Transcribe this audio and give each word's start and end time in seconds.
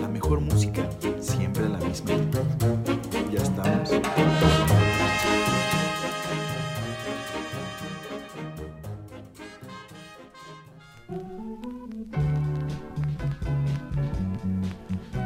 La 0.00 0.08
mejor 0.08 0.40
música, 0.40 0.88
siempre 1.20 1.68
la 1.68 1.76
misma. 1.76 2.12
Ya 3.30 3.42
estamos. 3.42 3.90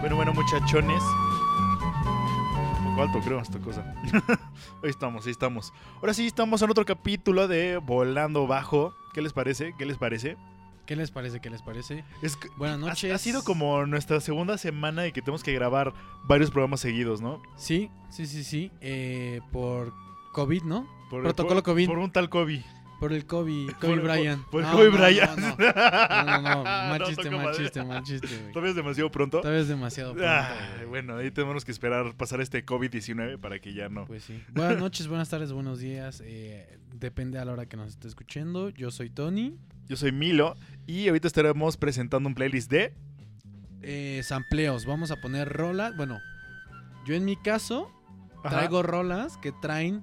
Bueno, 0.00 0.16
bueno, 0.16 0.34
muchachones. 0.34 1.02
Un 2.80 2.90
poco 2.90 3.02
alto, 3.02 3.20
creo, 3.20 3.40
esta 3.40 3.60
cosa. 3.60 3.94
ahí 4.82 4.90
estamos, 4.90 5.26
ahí 5.26 5.30
estamos. 5.30 5.72
Ahora 6.00 6.12
sí, 6.12 6.26
estamos 6.26 6.60
en 6.62 6.70
otro 6.70 6.84
capítulo 6.84 7.46
de 7.46 7.76
Volando 7.76 8.48
Bajo. 8.48 8.96
¿Qué 9.14 9.22
les 9.22 9.32
parece? 9.32 9.76
¿Qué 9.78 9.86
les 9.86 9.96
parece? 9.96 10.36
¿Qué 10.86 10.96
les 10.96 11.10
parece? 11.10 11.40
¿Qué 11.40 11.50
les 11.50 11.62
parece? 11.62 12.04
Es 12.22 12.36
que- 12.36 12.48
Buenas 12.56 12.76
ha- 12.78 12.80
noches. 12.88 13.12
Ha, 13.12 13.18
sido 13.18 13.42
como 13.44 13.84
nuestra 13.86 14.20
segunda 14.20 14.56
semana 14.56 15.06
y 15.06 15.12
que 15.12 15.20
tenemos 15.20 15.42
que 15.42 15.52
grabar 15.52 15.92
varios 16.24 16.50
programas 16.50 16.80
seguidos, 16.80 17.20
¿no? 17.20 17.42
Sí, 17.56 17.90
sí, 18.08 18.26
sí, 18.26 18.44
sí. 18.44 18.70
eh, 18.80 19.40
por 19.52 19.92
COVID, 20.32 20.62
¿no? 20.62 20.86
Por, 21.10 21.22
Protocolo 21.22 21.56
por- 21.62 21.72
COVID. 21.72 21.86
Por 21.88 21.98
un 21.98 22.10
tal 22.12 22.28
COVID. 22.30 22.60
Por 23.00 23.12
el 23.12 23.26
COVID. 23.26 23.66
Por- 23.72 23.78
Kobe 23.80 23.94
por- 23.96 24.02
Bryant. 24.02 24.46
Por, 24.46 24.62
No, 24.62 24.72
Kobe 24.72 24.90
no, 24.90 24.96
Bryant. 24.96 25.38
No, 25.58 26.24
no, 26.24 26.40
no, 26.40 26.64
Mal 26.64 27.02
chiste, 27.04 27.30
mal 27.30 27.54
chiste, 27.54 27.84
mal 27.84 28.02
chiste, 28.02 28.26
güey. 28.26 28.52
¿Todavía 28.52 28.70
es 28.70 28.76
demasiado 28.76 29.10
pronto? 29.10 29.40
Todavía 29.40 29.60
es 29.62 29.68
demasiado 29.68 30.12
pronto, 30.14 30.28
Ah, 30.30 30.54
bueno, 30.88 31.16
ahí 31.16 31.30
tenemos 31.30 31.64
que 31.64 31.72
esperar 31.72 32.14
pasar 32.16 32.40
este 32.40 32.64
COVID-19 32.64 33.38
para 33.38 33.58
que 33.58 33.74
ya 33.74 33.88
no. 33.88 34.06
Pues 34.06 34.24
sí. 34.24 34.42
Buenas 34.54 34.78
noches, 34.78 35.08
buenas 35.08 35.28
tardes, 35.28 35.52
buenos 35.52 35.78
días. 35.78 36.22
eh, 36.24 36.78
depende 36.94 37.38
a 37.38 37.44
la 37.44 37.52
hora 37.52 37.66
que 37.66 37.76
nos 37.76 37.90
esté 37.90 38.08
escuchando. 38.08 38.70
Yo 38.70 38.90
soy 38.90 39.10
Tony. 39.10 39.58
Yo 39.88 39.96
soy 39.96 40.10
Milo 40.12 40.56
y 40.86 41.08
ahorita 41.08 41.28
estaremos 41.28 41.76
presentando 41.76 42.28
un 42.28 42.34
playlist 42.34 42.70
de. 42.70 42.94
Eh, 43.82 44.22
sampleos. 44.24 44.86
Vamos 44.86 45.10
a 45.10 45.16
poner 45.20 45.48
rolas. 45.48 45.94
Bueno, 45.96 46.18
yo 47.06 47.14
en 47.14 47.24
mi 47.24 47.36
caso 47.36 47.90
Ajá. 48.42 48.56
traigo 48.56 48.82
rolas 48.82 49.36
que 49.36 49.52
traen 49.52 50.02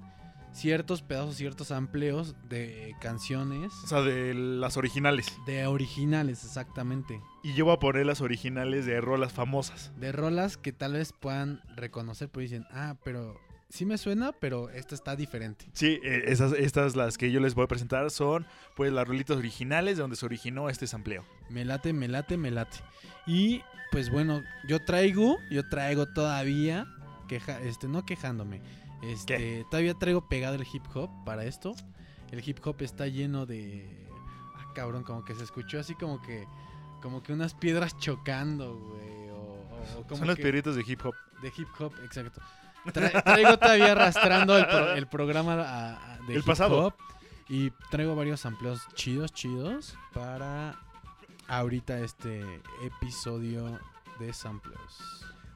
ciertos 0.54 1.02
pedazos, 1.02 1.36
ciertos 1.36 1.70
amplios 1.70 2.34
de 2.48 2.94
canciones. 3.00 3.72
O 3.84 3.86
sea, 3.86 4.00
de 4.00 4.32
las 4.34 4.76
originales. 4.76 5.26
De 5.46 5.66
originales, 5.66 6.44
exactamente. 6.44 7.20
Y 7.42 7.54
yo 7.54 7.66
voy 7.66 7.74
a 7.74 7.78
poner 7.78 8.06
las 8.06 8.20
originales 8.20 8.86
de 8.86 9.00
rolas 9.00 9.32
famosas. 9.32 9.92
De 9.98 10.12
rolas 10.12 10.56
que 10.56 10.72
tal 10.72 10.94
vez 10.94 11.12
puedan 11.12 11.60
reconocer, 11.76 12.28
pero 12.30 12.42
dicen, 12.42 12.66
ah, 12.70 12.96
pero 13.04 13.38
sí 13.68 13.84
me 13.84 13.98
suena, 13.98 14.32
pero 14.32 14.70
esta 14.70 14.94
está 14.94 15.16
diferente. 15.16 15.66
Sí, 15.72 15.98
eh, 16.04 16.24
esas, 16.26 16.52
estas 16.52 16.94
las 16.94 17.18
que 17.18 17.32
yo 17.32 17.40
les 17.40 17.54
voy 17.54 17.64
a 17.64 17.68
presentar 17.68 18.10
son 18.10 18.46
pues 18.76 18.92
las 18.92 19.06
rolitas 19.06 19.36
originales 19.36 19.96
de 19.96 20.02
donde 20.02 20.16
se 20.16 20.24
originó 20.24 20.70
este 20.70 20.86
sampleo. 20.86 21.24
Me 21.50 21.64
late, 21.64 21.92
me 21.92 22.06
late, 22.06 22.36
me 22.36 22.52
late. 22.52 22.78
Y 23.26 23.62
pues 23.90 24.10
bueno, 24.10 24.42
yo 24.68 24.84
traigo, 24.84 25.38
yo 25.50 25.68
traigo 25.68 26.06
todavía, 26.06 26.86
queja, 27.28 27.60
este, 27.62 27.88
no 27.88 28.06
quejándome, 28.06 28.60
este, 29.12 29.64
todavía 29.70 29.94
traigo 29.94 30.28
pegado 30.28 30.54
el 30.56 30.66
hip 30.70 30.84
hop 30.94 31.10
para 31.24 31.44
esto. 31.44 31.74
El 32.30 32.46
hip 32.48 32.58
hop 32.66 32.76
está 32.80 33.06
lleno 33.06 33.46
de, 33.46 34.08
ah, 34.56 34.72
cabrón, 34.74 35.02
como 35.04 35.24
que 35.24 35.34
se 35.34 35.44
escuchó 35.44 35.78
así 35.80 35.94
como 35.94 36.20
que, 36.22 36.46
como 37.02 37.22
que 37.22 37.32
unas 37.32 37.54
piedras 37.54 37.96
chocando, 37.98 38.76
güey, 38.76 39.28
o, 39.30 39.98
o 40.00 40.02
como 40.04 40.18
son 40.18 40.26
las 40.28 40.36
que- 40.36 40.42
piedritas 40.42 40.74
de 40.74 40.84
hip 40.86 41.00
hop. 41.04 41.14
de 41.42 41.52
hip 41.56 41.68
hop, 41.78 41.92
exacto. 42.04 42.40
Tra- 42.86 43.22
traigo 43.24 43.58
todavía 43.58 43.92
arrastrando 43.92 44.58
el, 44.58 44.66
pro- 44.66 44.92
el 44.94 45.06
programa 45.06 45.54
a- 45.54 46.14
a- 46.14 46.18
de 46.26 46.34
El 46.34 46.40
hip 46.40 46.46
pasado. 46.46 46.86
hop 46.88 46.94
y 47.48 47.70
traigo 47.90 48.14
varios 48.16 48.44
amplios 48.46 48.86
chidos, 48.94 49.32
chidos 49.32 49.96
para 50.12 50.76
ahorita 51.48 52.00
este 52.00 52.42
episodio 52.82 53.78
de 54.18 54.32
samples. 54.32 54.78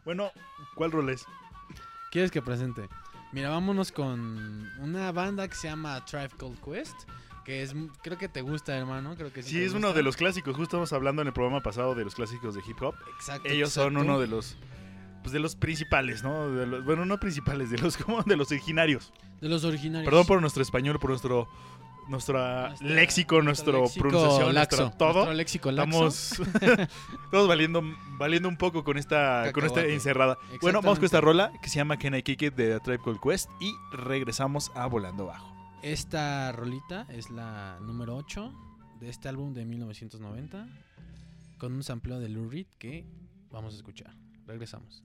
Bueno, 0.05 0.31
¿cuál 0.75 0.93
rol 0.93 1.11
es? 1.11 1.25
¿Quieres 2.11 2.31
que 2.31 2.41
presente? 2.43 2.89
Mira, 3.33 3.51
vámonos 3.51 3.93
con 3.93 4.71
una 4.81 5.13
banda 5.13 5.47
que 5.49 5.55
se 5.55 5.69
llama 5.69 6.05
Tribe 6.05 6.31
Called 6.39 6.59
Quest, 6.65 6.95
que 7.45 7.63
es 7.63 7.75
creo 8.03 8.17
que 8.17 8.29
te 8.29 8.41
gusta, 8.41 8.77
hermano, 8.77 9.15
creo 9.17 9.33
que 9.33 9.43
sí. 9.43 9.51
Sí, 9.51 9.63
es 9.63 9.75
uno 9.75 9.93
de 9.93 10.03
los 10.03 10.17
clásicos. 10.17 10.55
Justo 10.57 10.77
estamos 10.77 10.93
hablando 10.93 11.23
en 11.23 11.29
el 11.29 11.35
programa 11.35 11.61
pasado 11.63 11.95
de 11.95 12.05
los 12.05 12.15
clásicos 12.15 12.55
de 12.55 12.63
hip 12.67 12.81
hop. 12.83 12.95
Exacto, 13.17 13.49
Ellos 13.49 13.71
son 13.73 13.97
uno 13.97 14.19
de 14.19 14.27
los 14.29 14.57
pues 15.23 15.33
de 15.33 15.41
los 15.41 15.57
principales, 15.57 16.23
¿no? 16.23 16.49
De 16.51 16.65
los- 16.67 16.85
bueno, 16.85 17.05
no 17.05 17.19
principales, 17.19 17.71
de 17.71 17.79
los 17.79 17.97
como 17.99 18.23
de 18.23 18.37
los 18.37 18.51
originarios. 18.51 19.13
de 19.41 19.49
los 19.49 19.65
originarios. 19.65 20.09
Perdón 20.09 20.27
por 20.27 20.41
nuestro 20.41 20.63
español, 20.63 20.99
por 20.99 21.11
nuestro 21.11 21.49
nuestra 22.09 22.69
Nuestra- 22.69 22.89
léxico, 22.89 23.43
nuestro, 23.43 23.83
léxico 23.83 24.09
pronunciación, 24.09 24.55
laxo, 24.55 24.77
nuestro 24.83 24.99
todo. 24.99 25.13
nuestro 25.15 25.35
léxico 25.35 25.71
laxo. 25.71 26.07
Estamos 26.09 26.89
todos 27.31 27.49
valiendo, 27.49 27.83
valiendo 28.19 28.49
un 28.49 28.57
poco 28.57 28.85
con 28.85 28.97
esta, 28.99 29.53
con 29.53 29.65
esta 29.65 29.85
encerrada. 29.85 30.39
Bueno, 30.61 30.81
vamos 30.83 30.99
con 30.99 31.05
esta 31.07 31.21
rola 31.21 31.53
que 31.63 31.69
se 31.69 31.77
llama 31.77 31.97
Can 31.99 32.15
I 32.15 32.23
Kick 32.23 32.43
It 32.43 32.55
de 32.55 32.81
Tribe 32.81 32.99
Called 33.05 33.21
Quest 33.21 33.51
y 33.61 33.73
regresamos 33.93 34.71
a 34.75 34.87
Volando 34.87 35.27
Bajo. 35.27 35.55
Esta 35.83 36.51
rolita 36.53 37.07
es 37.09 37.31
la 37.31 37.79
número 37.81 38.17
8 38.17 38.53
de 39.01 39.09
este 39.09 39.29
álbum 39.29 39.55
de 39.55 39.65
1990 39.65 40.67
con 41.59 41.73
un 41.73 41.83
sampleo 41.83 42.19
de 42.19 42.29
Lou 42.29 42.49
Reed 42.49 42.67
que 42.79 43.05
vamos 43.51 43.75
a 43.75 43.77
escuchar. 43.77 44.13
Regresamos. 44.47 45.05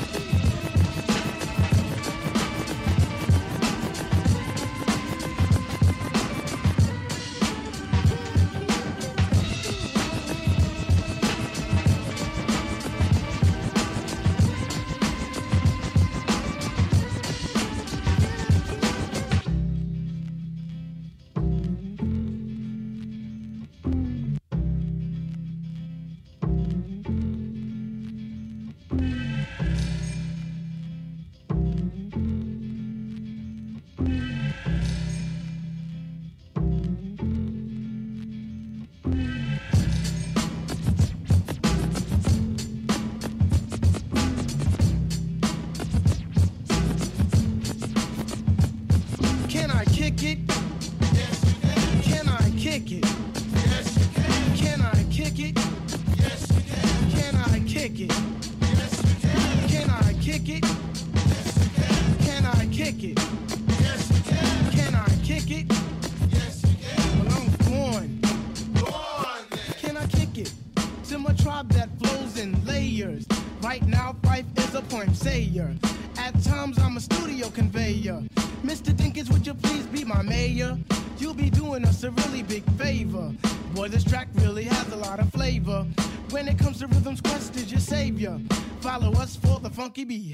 For 89.93 90.05
the 90.05 90.30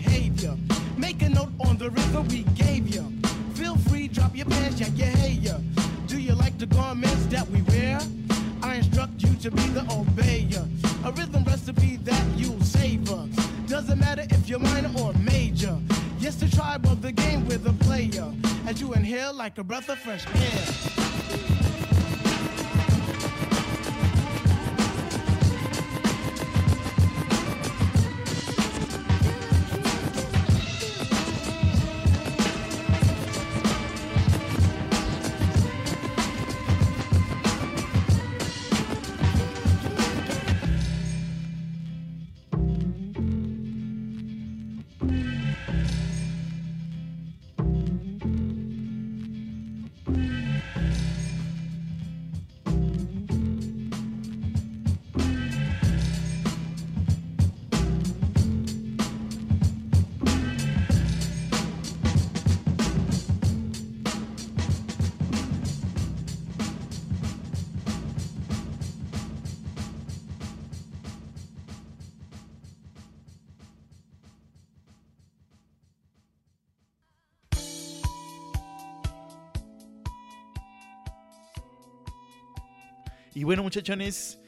Y 83.37 83.43
bueno, 83.43 83.61
muchachones, 83.61 84.39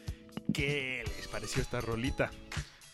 ¿qué 0.51 1.03
les 1.15 1.27
pareció 1.27 1.61
esta 1.61 1.79
rolita? 1.79 2.31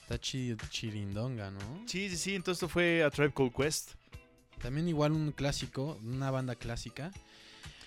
Está 0.01 0.19
chi- 0.19 0.57
chirindonga, 0.69 1.51
¿no? 1.51 1.83
Sí, 1.85 2.09
sí, 2.09 2.17
sí, 2.17 2.35
entonces 2.35 2.57
esto 2.61 2.67
fue 2.67 3.01
A 3.01 3.09
Tribe 3.09 3.31
Called 3.33 3.53
Quest. 3.53 3.91
También 4.61 4.89
igual 4.89 5.13
un 5.13 5.31
clásico, 5.31 5.97
una 6.03 6.31
banda 6.31 6.55
clásica. 6.55 7.11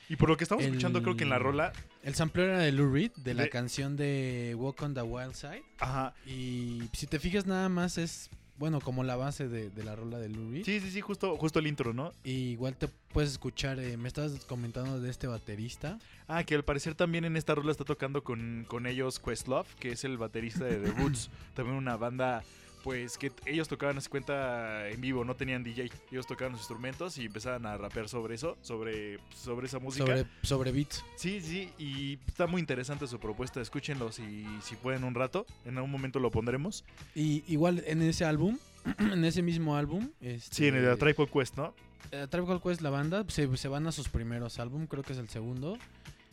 Y 0.08 0.16
por 0.16 0.30
lo 0.30 0.38
que 0.38 0.44
estamos 0.44 0.64
El- 0.64 0.70
escuchando, 0.70 1.02
creo 1.02 1.18
que 1.18 1.24
en 1.24 1.28
la 1.30 1.38
rola. 1.38 1.74
El 2.02 2.14
sampleo 2.14 2.46
era 2.46 2.60
de 2.60 2.72
Lou 2.72 2.90
Reed, 2.90 3.12
de 3.16 3.34
la 3.34 3.42
De- 3.42 3.50
canción 3.50 3.94
de 3.98 4.54
Walk 4.56 4.80
on 4.80 4.94
the 4.94 5.02
Wild 5.02 5.34
Side. 5.34 5.62
Ajá. 5.78 6.14
Y 6.26 6.84
si 6.94 7.06
te 7.06 7.18
fijas 7.18 7.44
nada 7.44 7.68
más 7.68 7.98
es, 7.98 8.30
bueno, 8.58 8.80
como 8.80 9.04
la 9.04 9.16
base 9.16 9.48
de, 9.48 9.70
de 9.70 9.84
la 9.84 9.94
rola 9.94 10.18
de 10.18 10.28
Lou 10.28 10.50
Reed. 10.50 10.64
Sí, 10.64 10.80
sí, 10.80 10.90
sí, 10.90 11.00
justo, 11.00 11.36
justo 11.36 11.60
el 11.60 11.66
intro, 11.66 11.92
¿no? 11.92 12.12
Y 12.24 12.50
igual 12.50 12.76
te 12.76 12.88
puedes 13.12 13.30
escuchar, 13.30 13.78
eh, 13.78 13.96
me 13.96 14.08
estabas 14.08 14.44
comentando 14.44 15.00
de 15.00 15.10
este 15.10 15.26
baterista. 15.26 15.98
Ah, 16.26 16.44
que 16.44 16.54
al 16.54 16.64
parecer 16.64 16.94
también 16.94 17.24
en 17.24 17.36
esta 17.36 17.54
rola 17.54 17.70
está 17.70 17.84
tocando 17.84 18.24
con, 18.24 18.66
con 18.68 18.86
ellos 18.86 19.20
Questlove, 19.20 19.68
que 19.78 19.92
es 19.92 20.04
el 20.04 20.18
baterista 20.18 20.64
de 20.64 20.76
The 20.76 20.90
Roots. 20.92 21.30
también 21.54 21.76
una 21.76 21.96
banda, 21.96 22.42
pues, 22.88 23.18
que 23.18 23.30
ellos 23.44 23.68
tocaban, 23.68 24.00
se 24.00 24.08
cuenta, 24.08 24.88
en 24.88 24.98
vivo, 25.02 25.22
no 25.22 25.36
tenían 25.36 25.62
DJ. 25.62 25.90
Ellos 26.10 26.26
tocaban 26.26 26.52
los 26.52 26.62
instrumentos 26.62 27.18
y 27.18 27.26
empezaban 27.26 27.66
a 27.66 27.76
rapear 27.76 28.08
sobre 28.08 28.34
eso, 28.34 28.56
sobre, 28.62 29.18
sobre 29.34 29.66
esa 29.66 29.78
música. 29.78 30.06
Sobre, 30.06 30.26
sobre 30.40 30.72
beats. 30.72 31.04
Sí, 31.14 31.42
sí, 31.42 31.70
y 31.76 32.18
está 32.26 32.46
muy 32.46 32.62
interesante 32.62 33.06
su 33.06 33.20
propuesta. 33.20 33.60
Escúchenlo 33.60 34.10
si, 34.10 34.46
si 34.62 34.74
pueden 34.76 35.04
un 35.04 35.14
rato. 35.14 35.44
En 35.66 35.76
algún 35.76 35.90
momento 35.90 36.18
lo 36.18 36.30
pondremos. 36.30 36.82
Y 37.14 37.44
igual 37.46 37.84
en 37.86 38.00
ese 38.00 38.24
álbum, 38.24 38.56
en 38.98 39.22
ese 39.26 39.42
mismo 39.42 39.76
álbum. 39.76 40.08
Este, 40.22 40.56
Sí, 40.56 40.66
en 40.68 40.76
el 40.76 40.86
de 40.86 40.96
Tribe 40.96 41.14
Called 41.14 41.30
Quest, 41.30 41.58
¿no? 41.58 41.74
eh, 42.10 42.26
Tribe 42.30 42.46
Called 42.46 42.62
Quest, 42.62 42.80
la 42.80 42.88
banda, 42.88 43.22
se, 43.28 43.54
se 43.54 43.68
van 43.68 43.86
a 43.86 43.92
sus 43.92 44.08
primeros 44.08 44.58
álbum, 44.60 44.86
creo 44.86 45.02
que 45.02 45.12
es 45.12 45.18
el 45.18 45.28
segundo. 45.28 45.76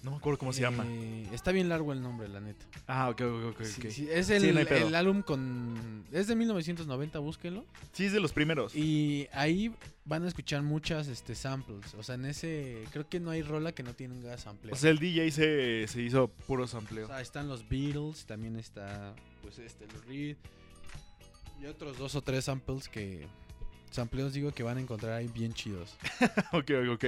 No 0.05 0.11
me 0.11 0.17
acuerdo 0.17 0.37
cómo 0.37 0.53
se 0.53 0.61
llama. 0.61 0.85
Eh, 0.87 1.27
Está 1.33 1.51
bien 1.51 1.67
largo 1.67 1.91
el 1.91 1.99
nombre, 1.99 2.27
la 2.27 2.39
neta. 2.39 2.63
Ah, 2.85 3.09
ok, 3.09 3.21
ok, 3.21 3.43
ok. 3.55 3.63
Sí, 3.63 3.81
ok. 3.81 3.89
sí, 3.91 4.07
es 4.07 4.29
el, 4.29 4.41
Sí, 4.43 4.51
no 4.51 4.59
el 4.59 4.93
álbum 4.93 5.23
con... 5.23 6.05
Es 6.11 6.27
de 6.27 6.35
1990, 6.35 7.17
búsquenlo. 7.17 7.65
Sí, 7.91 8.05
es 8.05 8.13
de 8.13 8.19
los 8.19 8.31
primeros. 8.31 8.75
Y 8.75 9.27
ahí 9.33 9.73
van 10.03 10.23
a 10.23 10.27
escuchar 10.27 10.61
muchas 10.61 11.07
este, 11.07 11.33
samples. 11.33 11.95
O 11.95 12.03
sea, 12.03 12.13
en 12.13 12.25
ese... 12.25 12.83
Creo 12.91 13.09
que 13.09 13.19
no 13.19 13.31
hay 13.31 13.41
rola 13.41 13.71
que 13.71 13.81
no 13.81 13.95
tenga 13.95 14.37
sample. 14.37 14.73
O 14.73 14.75
sea, 14.75 14.91
el 14.91 14.99
DJ 14.99 15.31
se, 15.31 15.87
se 15.87 16.03
hizo 16.03 16.27
puro 16.27 16.65
O 16.65 16.67
sampleo. 16.67 17.07
sea, 17.07 17.19
están 17.19 17.47
los 17.47 17.67
Beatles, 17.67 18.27
también 18.27 18.57
está 18.57 19.15
pues 19.41 19.57
este, 19.57 19.87
los 19.87 20.05
Reed. 20.05 20.37
Y 21.59 21.65
otros 21.65 21.97
dos 21.97 22.13
o 22.13 22.21
tres 22.21 22.45
samples 22.45 22.87
que... 22.89 23.25
Sampleos 23.91 24.33
digo 24.33 24.51
que 24.51 24.63
van 24.63 24.77
a 24.77 24.81
encontrar 24.81 25.13
ahí 25.13 25.27
bien 25.33 25.53
chidos. 25.53 25.95
ok, 26.51 26.71
ok, 26.83 26.89
ok. 26.93 27.05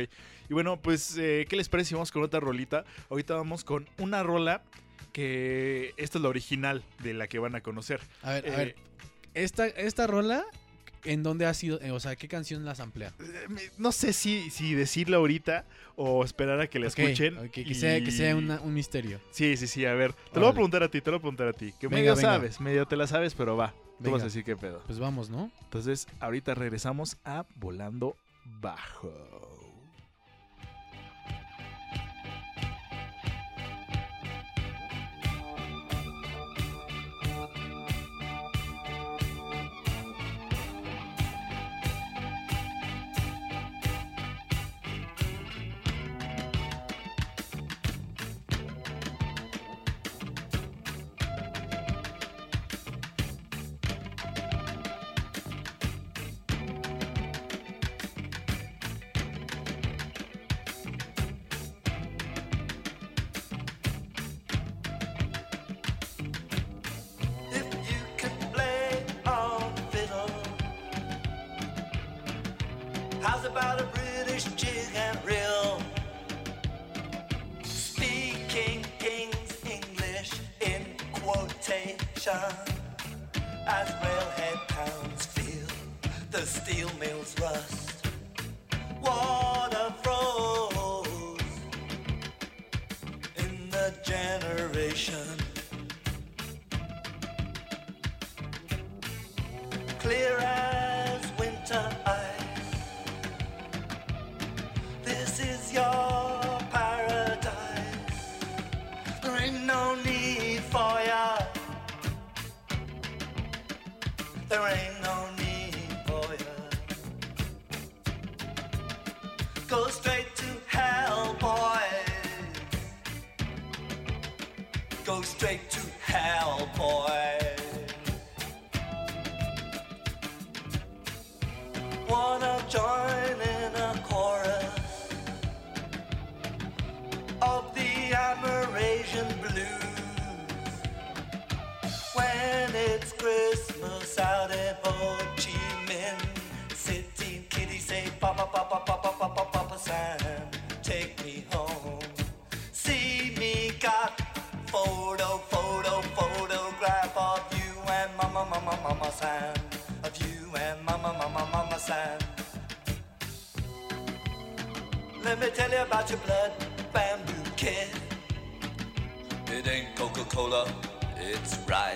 Y 0.49 0.53
bueno, 0.53 0.79
pues, 0.81 1.17
eh, 1.17 1.45
¿qué 1.49 1.55
les 1.57 1.67
parece 1.69 1.89
si 1.89 1.93
vamos 1.95 2.11
con 2.11 2.23
otra 2.23 2.39
rolita? 2.39 2.85
Ahorita 3.09 3.33
vamos 3.35 3.63
con 3.63 3.87
una 3.97 4.23
rola 4.23 4.61
que 5.11 5.93
esta 5.97 6.17
es 6.17 6.21
la 6.21 6.29
original 6.29 6.83
de 7.03 7.13
la 7.13 7.27
que 7.27 7.39
van 7.39 7.55
a 7.55 7.61
conocer. 7.61 7.99
A 8.21 8.31
ver, 8.33 8.45
a 8.45 8.47
Eh, 8.49 8.57
ver. 8.57 8.75
Esta, 9.33 9.67
esta 9.67 10.07
rola, 10.07 10.45
¿en 11.03 11.23
dónde 11.23 11.45
ha 11.45 11.53
sido? 11.53 11.79
Eh, 11.81 11.91
o 11.91 11.99
sea, 11.99 12.15
¿qué 12.15 12.27
canción 12.27 12.65
la 12.65 12.73
samplea? 12.75 13.13
No 13.77 13.91
sé 13.91 14.13
si, 14.13 14.49
si 14.49 14.73
decirla 14.73 15.17
ahorita 15.17 15.65
o 15.95 16.23
esperar 16.23 16.59
a 16.61 16.67
que 16.67 16.79
la 16.79 16.87
escuchen. 16.87 17.37
ok, 17.37 17.51
que, 17.51 17.61
y- 17.61 17.75
sea, 17.75 18.01
que 18.03 18.11
sea 18.11 18.35
una- 18.35 18.59
un 18.61 18.73
misterio. 18.73 19.19
Sí, 19.31 19.57
sí, 19.57 19.67
sí, 19.67 19.85
a 19.85 19.93
ver. 19.93 20.13
Te 20.13 20.39
lo 20.39 20.41
voy 20.45 20.51
a 20.51 20.53
preguntar 20.53 20.83
a 20.83 20.89
ti, 20.89 21.01
te 21.01 21.11
lo 21.11 21.17
voy 21.17 21.19
a 21.19 21.21
preguntar 21.21 21.47
a 21.49 21.53
ti. 21.53 21.73
Que 21.79 21.87
Venga, 21.87 21.99
medio 22.01 22.15
venga. 22.15 22.33
sabes, 22.33 22.61
medio 22.61 22.85
te 22.87 22.95
la 22.95 23.05
sabes, 23.07 23.33
pero 23.35 23.57
va. 23.57 23.73
Tú 23.97 24.03
Venga. 24.05 24.13
vas 24.17 24.21
a 24.21 24.25
decir 24.25 24.43
qué 24.43 24.55
pedo. 24.55 24.81
Pues 24.85 24.99
vamos, 24.99 25.29
¿no? 25.29 25.49
Entonces, 25.63 26.07
ahorita 26.19 26.53
regresamos 26.55 27.17
a 27.25 27.45
Volando 27.55 28.15
Bajo. 28.61 29.46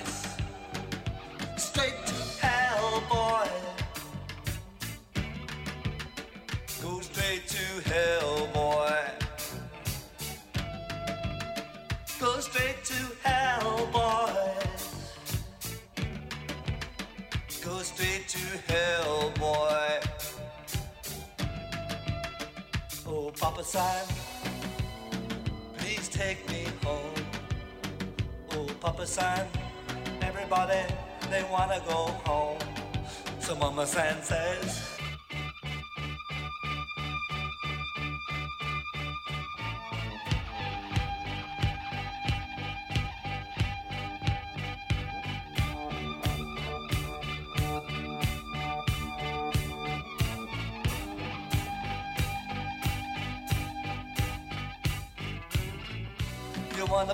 guys. 0.03 0.30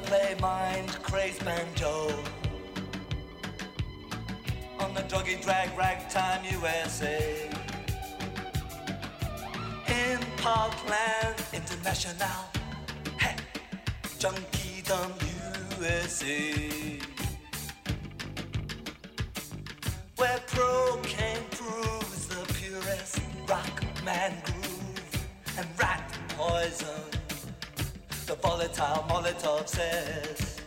Play 0.07 0.35
mind 0.39 0.89
crazed 1.03 1.43
banjo. 1.43 2.07
On 4.79 4.93
the 4.93 5.01
druggy 5.01 5.41
drag 5.43 5.77
ragtime 5.77 6.45
USA 6.49 7.49
in 9.89 10.19
Parkland 10.37 11.35
International, 11.51 12.39
hey, 13.19 13.35
Junkie 14.17 14.56
the 28.27 28.35
volatile 28.35 29.05
Molotov 29.07 29.69
says. 29.69 30.59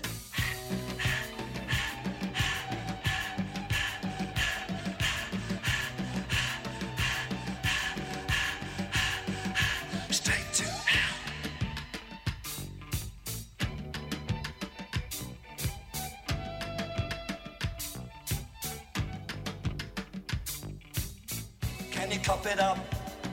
Can 21.93 22.11
you 22.11 22.19
cop 22.21 22.47
it 22.47 22.59
up 22.59 22.79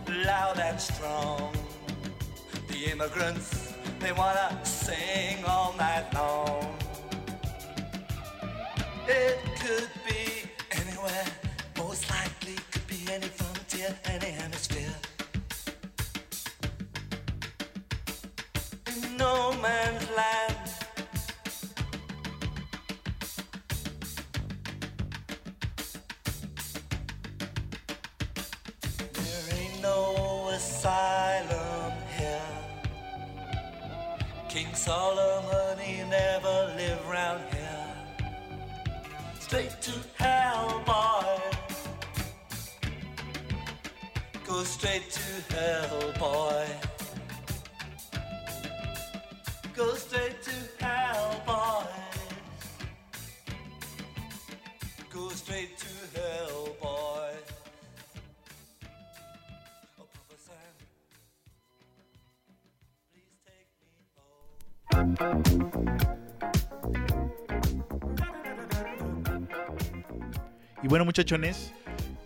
loud 0.10 0.60
and 0.60 0.80
strong? 0.80 1.56
The 2.68 2.92
immigrants, 2.92 3.67
they 4.00 4.12
wanna 4.12 4.60
sing 4.64 5.44
all 5.46 5.74
night 5.78 6.06
long. 6.14 6.76
It 9.08 9.47
muchachones, 71.18 71.74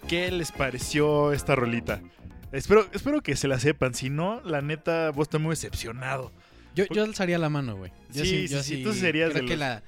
¿qué 0.10 0.30
les 0.32 0.52
pareció 0.52 1.32
esta 1.32 1.56
rolita? 1.56 2.02
Espero, 2.52 2.86
espero 2.92 3.22
que 3.22 3.38
se 3.38 3.48
la 3.48 3.58
sepan. 3.58 3.94
Si 3.94 4.10
no, 4.10 4.42
la 4.42 4.62
neta, 4.62 5.12
vos 5.12 5.28
estás 5.28 5.40
muy 5.40 5.52
decepcionado. 5.52 6.34
Yo, 6.76 6.84
yo 6.94 7.06
alzaría 7.06 7.38
la 7.38 7.48
mano, 7.48 7.78
güey. 7.78 7.94
Yo 8.12 8.26
Sí, 8.26 8.50
yo 8.50 8.62
sí, 8.62 8.76
sí, 8.78 8.84
tú 8.84 8.92
serías 8.92 9.30
Creo 9.32 9.44
de 9.44 9.48
que 9.48 9.54
los- 9.54 9.60
la, 9.60 9.84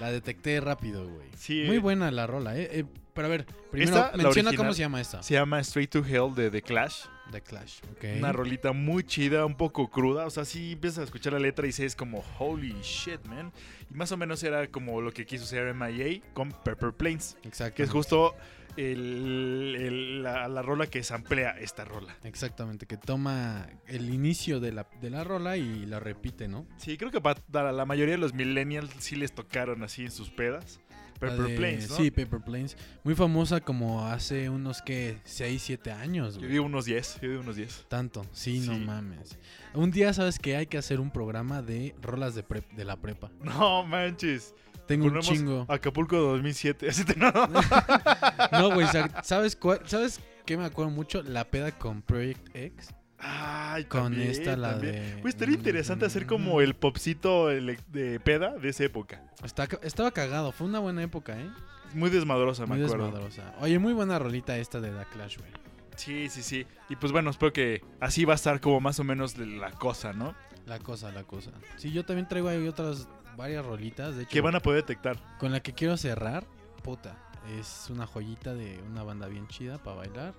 la 0.00 0.10
detecté 0.10 0.60
rápido, 0.60 1.08
güey. 1.08 1.28
Sí. 1.36 1.62
Muy 1.68 1.78
buena 1.78 2.10
la 2.10 2.26
rola, 2.26 2.58
eh. 2.58 2.84
Pero 3.18 3.26
a 3.26 3.30
ver, 3.32 3.46
primero 3.72 3.96
Esta, 3.96 4.16
menciona 4.16 4.52
cómo 4.54 4.72
se 4.72 4.78
llama 4.78 5.00
esta. 5.00 5.24
Se 5.24 5.34
llama 5.34 5.58
Straight 5.58 5.90
to 5.90 6.04
Hell 6.04 6.32
de 6.36 6.52
The 6.52 6.62
Clash. 6.62 7.00
The 7.32 7.40
Clash, 7.40 7.80
ok. 7.96 8.04
Una 8.18 8.30
rolita 8.32 8.70
muy 8.72 9.02
chida, 9.02 9.44
un 9.44 9.56
poco 9.56 9.90
cruda. 9.90 10.24
O 10.24 10.30
sea, 10.30 10.44
sí 10.44 10.72
empiezas 10.74 11.00
a 11.00 11.02
escuchar 11.02 11.32
la 11.32 11.40
letra 11.40 11.64
y 11.66 11.70
dices 11.70 11.96
como, 11.96 12.22
holy 12.38 12.76
shit, 12.80 13.24
man. 13.26 13.52
Y 13.90 13.94
más 13.94 14.12
o 14.12 14.16
menos 14.16 14.40
era 14.44 14.68
como 14.68 15.00
lo 15.00 15.10
que 15.12 15.26
quiso 15.26 15.42
hacer 15.42 15.74
MIA 15.74 16.20
con 16.32 16.52
Pepper 16.52 16.92
Plains. 16.92 17.36
Exacto. 17.42 17.74
Que 17.74 17.82
es 17.82 17.90
justo 17.90 18.36
el- 18.76 19.76
el- 19.78 20.22
la, 20.22 20.46
la 20.48 20.62
rola 20.62 20.86
que 20.86 21.02
samplea 21.02 21.50
esta 21.58 21.84
rola. 21.84 22.16
Exactamente, 22.24 22.86
que 22.86 22.96
toma 22.96 23.68
el 23.88 24.12
inicio 24.14 24.60
de 24.60 24.72
la, 24.72 24.86
de 25.00 25.10
la 25.10 25.24
rola 25.24 25.56
y 25.56 25.84
la 25.86 25.98
repite, 26.00 26.46
¿no? 26.48 26.66
Sí, 26.76 26.96
creo 26.96 27.10
que 27.10 27.20
para 27.20 27.72
la 27.72 27.84
mayoría 27.84 28.12
de 28.14 28.18
los 28.18 28.32
millennials 28.34 28.90
sí 29.00 29.16
les 29.16 29.32
tocaron 29.34 29.82
así 29.82 30.04
en 30.04 30.12
sus 30.12 30.30
pedas. 30.30 30.80
La 31.20 31.28
Pepper 31.28 31.46
de- 31.46 31.56
Plains, 31.56 31.90
¿no? 31.90 31.96
Sí, 31.96 32.10
Paper 32.10 32.40
Planes. 32.40 32.76
Muy 33.04 33.14
famosa 33.14 33.60
como 33.60 34.06
hace 34.06 34.48
unos, 34.50 34.82
que 34.82 35.18
6, 35.24 35.62
7 35.62 35.90
años, 35.92 36.34
Yo 36.34 36.40
güey. 36.40 36.52
digo 36.52 36.64
unos 36.66 36.84
10, 36.84 37.18
yo 37.20 37.28
digo 37.30 37.40
unos 37.42 37.56
10. 37.56 37.86
Tanto, 37.88 38.24
sí, 38.32 38.60
no 38.60 38.78
mames. 38.78 39.36
Un 39.74 39.90
día, 39.90 40.12
¿sabes 40.12 40.38
que 40.38 40.56
Hay 40.56 40.66
que 40.66 40.78
hacer 40.78 41.00
un 41.00 41.10
programa 41.10 41.62
de 41.62 41.94
rolas 42.02 42.34
de, 42.34 42.44
prep- 42.46 42.70
de 42.74 42.84
la 42.84 42.96
prepa. 42.96 43.30
No 43.44 43.84
manches. 43.84 44.54
Tengo 44.86 45.06
un 45.06 45.20
chingo. 45.20 45.66
Acapulco 45.68 46.16
2007. 46.16 46.88
Así 46.88 47.04
te- 47.04 47.14
no. 48.52 48.74
Güey, 48.74 48.86
sa- 48.86 49.22
¿sabes 49.22 49.54
cuál? 49.54 49.80
¿Sabes 49.84 50.20
qué 50.46 50.56
me 50.56 50.64
acuerdo 50.64 50.90
mucho? 50.90 51.22
La 51.22 51.44
peda 51.44 51.72
con 51.72 52.00
Project 52.02 52.48
X. 52.56 52.94
Ay, 53.18 53.84
Con 53.86 54.04
también, 54.04 54.30
esta, 54.30 54.56
la 54.56 54.72
también. 54.72 54.92
de- 54.94 55.18
Pues 55.22 55.34
estaría 55.34 55.54
interesante 55.56 56.06
hacer 56.06 56.26
como 56.26 56.60
el 56.60 56.74
popcito 56.74 57.48
de 57.48 58.20
peda 58.24 58.56
de 58.56 58.68
esa 58.68 58.84
época. 58.84 59.22
Está, 59.42 59.68
estaba 59.82 60.10
cagado, 60.12 60.52
fue 60.52 60.66
una 60.66 60.78
buena 60.78 61.02
época, 61.02 61.38
¿eh? 61.38 61.50
Muy 61.94 62.10
desmadrosa, 62.10 62.66
Muy 62.66 62.78
me 62.78 62.84
acuerdo. 62.84 63.06
desmadrosa. 63.06 63.54
Oye, 63.60 63.78
muy 63.78 63.92
buena 63.92 64.18
rolita 64.18 64.56
esta 64.58 64.80
de 64.80 64.90
The 64.90 65.04
Clash, 65.12 65.38
güey. 65.38 65.50
Sí, 65.96 66.28
sí, 66.28 66.42
sí. 66.42 66.66
Y 66.88 66.96
pues 66.96 67.10
bueno, 67.12 67.30
espero 67.30 67.52
que 67.52 67.82
así 67.98 68.24
va 68.24 68.34
a 68.34 68.36
estar 68.36 68.60
como 68.60 68.80
más 68.80 69.00
o 69.00 69.04
menos 69.04 69.36
la 69.36 69.72
cosa, 69.72 70.12
¿no? 70.12 70.34
La 70.66 70.78
cosa, 70.78 71.10
la 71.10 71.24
cosa. 71.24 71.50
Sí, 71.76 71.90
yo 71.90 72.04
también 72.04 72.28
traigo 72.28 72.48
ahí 72.48 72.68
otras 72.68 73.08
varias 73.36 73.64
rolitas, 73.66 74.14
de 74.14 74.22
hecho. 74.22 74.30
Que 74.30 74.40
van 74.40 74.54
a 74.54 74.60
poder 74.60 74.82
detectar. 74.82 75.16
Con 75.38 75.50
la 75.50 75.60
que 75.60 75.72
quiero 75.72 75.96
cerrar, 75.96 76.44
puta. 76.84 77.16
Es 77.58 77.86
una 77.90 78.06
joyita 78.06 78.52
de 78.54 78.78
una 78.86 79.02
banda 79.02 79.26
bien 79.26 79.48
chida 79.48 79.78
para 79.82 79.96
bailar. 79.96 80.34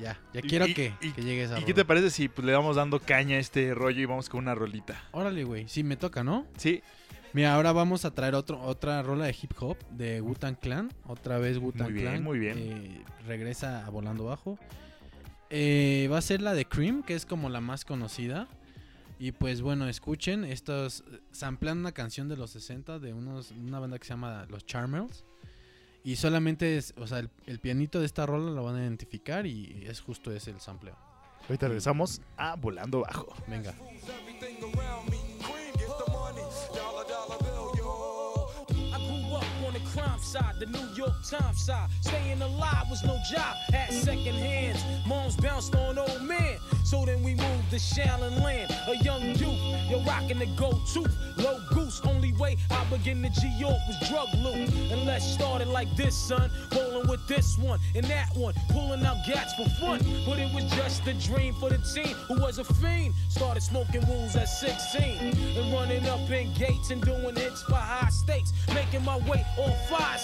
Ya, 0.00 0.18
ya 0.32 0.40
quiero 0.40 0.66
y- 0.66 0.74
que, 0.74 0.94
y- 1.02 1.10
que 1.12 1.22
llegue 1.22 1.44
esa 1.44 1.58
¿Y 1.60 1.64
qué 1.64 1.74
te 1.74 1.84
parece 1.84 2.10
si 2.10 2.28
pues, 2.28 2.44
le 2.46 2.52
vamos 2.52 2.76
dando 2.76 2.98
caña 3.00 3.36
a 3.36 3.40
este 3.40 3.74
rollo 3.74 4.00
y 4.00 4.04
vamos 4.06 4.28
con 4.28 4.40
una 4.40 4.54
rolita? 4.54 5.02
Órale, 5.12 5.44
güey. 5.44 5.68
Sí, 5.68 5.82
me 5.84 5.96
toca, 5.96 6.24
¿no? 6.24 6.46
Sí, 6.56 6.82
Mira, 7.32 7.54
ahora 7.54 7.70
vamos 7.70 8.04
a 8.04 8.10
traer 8.12 8.34
otro, 8.34 8.60
otra 8.60 9.00
rola 9.04 9.26
de 9.26 9.36
hip 9.40 9.52
hop 9.60 9.76
de 9.92 10.20
Wu-Tang 10.20 10.56
Clan. 10.58 10.92
Otra 11.06 11.38
vez 11.38 11.60
Muy 11.60 11.72
bien, 11.92 11.94
Clan. 12.00 12.24
muy 12.24 12.38
bien. 12.40 12.58
eh, 12.58 13.04
regresa 13.24 13.86
a 13.86 13.90
Volando 13.90 14.24
Bajo. 14.24 14.58
Eh, 15.48 16.08
va 16.10 16.18
a 16.18 16.22
ser 16.22 16.42
la 16.42 16.54
de 16.54 16.64
Cream, 16.66 17.02
que 17.04 17.14
es 17.14 17.26
como 17.26 17.48
la 17.48 17.60
más 17.60 17.84
conocida. 17.84 18.48
Y 19.18 19.32
pues 19.32 19.60
bueno, 19.62 19.86
escuchen, 19.88 20.44
estos 20.44 21.04
samplean 21.30 21.78
una 21.78 21.92
canción 21.92 22.28
de 22.28 22.36
los 22.36 22.50
60 22.50 22.98
de 22.98 23.12
unos, 23.12 23.52
una 23.52 23.78
banda 23.78 23.98
que 23.98 24.06
se 24.06 24.10
llama 24.14 24.46
Los 24.48 24.64
Charmels. 24.66 25.24
Y 26.02 26.16
solamente 26.16 26.76
es, 26.78 26.94
o 26.96 27.06
sea, 27.06 27.18
el, 27.18 27.30
el 27.46 27.58
pianito 27.60 28.00
de 28.00 28.06
esta 28.06 28.26
rola 28.26 28.50
lo 28.50 28.64
van 28.64 28.76
a 28.76 28.80
identificar 28.80 29.46
y 29.46 29.84
es 29.86 30.00
justo 30.00 30.32
ese 30.32 30.50
el 30.50 30.60
sampleo. 30.60 30.96
ahorita 31.42 31.68
regresamos 31.68 32.22
a 32.36 32.56
Volando 32.56 33.00
Bajo. 33.00 33.34
Venga. 33.46 33.74
Side, 40.30 40.54
the 40.60 40.66
New 40.66 40.86
York 40.94 41.14
Times 41.28 41.60
side. 41.60 41.88
Staying 42.02 42.40
alive 42.40 42.86
was 42.88 43.02
no 43.02 43.18
job, 43.28 43.56
had 43.72 43.92
second 43.92 44.34
hands. 44.34 44.84
Moms 45.04 45.34
bounced 45.36 45.74
on 45.74 45.98
old 45.98 46.22
men. 46.22 46.58
So 46.84 47.04
then 47.04 47.22
we 47.24 47.34
moved 47.34 47.70
to 47.70 47.76
Shallon 47.76 48.40
Land, 48.42 48.70
a 48.86 48.96
young 49.02 49.22
youth. 49.22 49.58
You're 49.88 50.02
rocking 50.04 50.38
the 50.38 50.46
gold 50.56 50.86
tooth, 50.86 51.16
low 51.36 51.58
goose. 51.70 52.00
Only 52.04 52.32
way 52.34 52.56
I 52.70 52.84
begin 52.84 53.22
to 53.22 53.30
G 53.40 53.48
York 53.58 53.78
was 53.88 54.08
drug 54.08 54.28
loot. 54.34 54.68
And 54.92 55.04
let's 55.04 55.24
start 55.24 55.62
it 55.62 55.68
like 55.68 55.94
this, 55.96 56.16
son. 56.16 56.48
Rolling 56.76 57.08
with 57.08 57.26
this 57.26 57.58
one 57.58 57.80
and 57.96 58.04
that 58.06 58.28
one, 58.36 58.54
pulling 58.68 59.04
out 59.04 59.18
gats 59.26 59.54
for 59.54 59.68
fun. 59.80 59.98
But 60.26 60.38
it 60.38 60.54
was 60.54 60.64
just 60.72 61.06
a 61.08 61.14
dream 61.14 61.54
for 61.54 61.70
the 61.70 61.78
teen 61.78 62.14
who 62.28 62.40
was 62.40 62.58
a 62.58 62.64
fiend. 62.64 63.14
Started 63.28 63.62
smoking 63.62 64.06
wools 64.06 64.36
at 64.36 64.48
16 64.48 65.02
and 65.58 65.72
running 65.72 66.06
up 66.06 66.30
in 66.30 66.52
gates 66.54 66.90
and 66.90 67.02
doing 67.02 67.34
hits 67.34 67.62
for 67.62 67.74
high 67.74 68.10
stakes. 68.10 68.52
Making 68.74 69.04
my 69.04 69.18
way 69.28 69.44
on 69.58 69.72
fire 69.88 70.19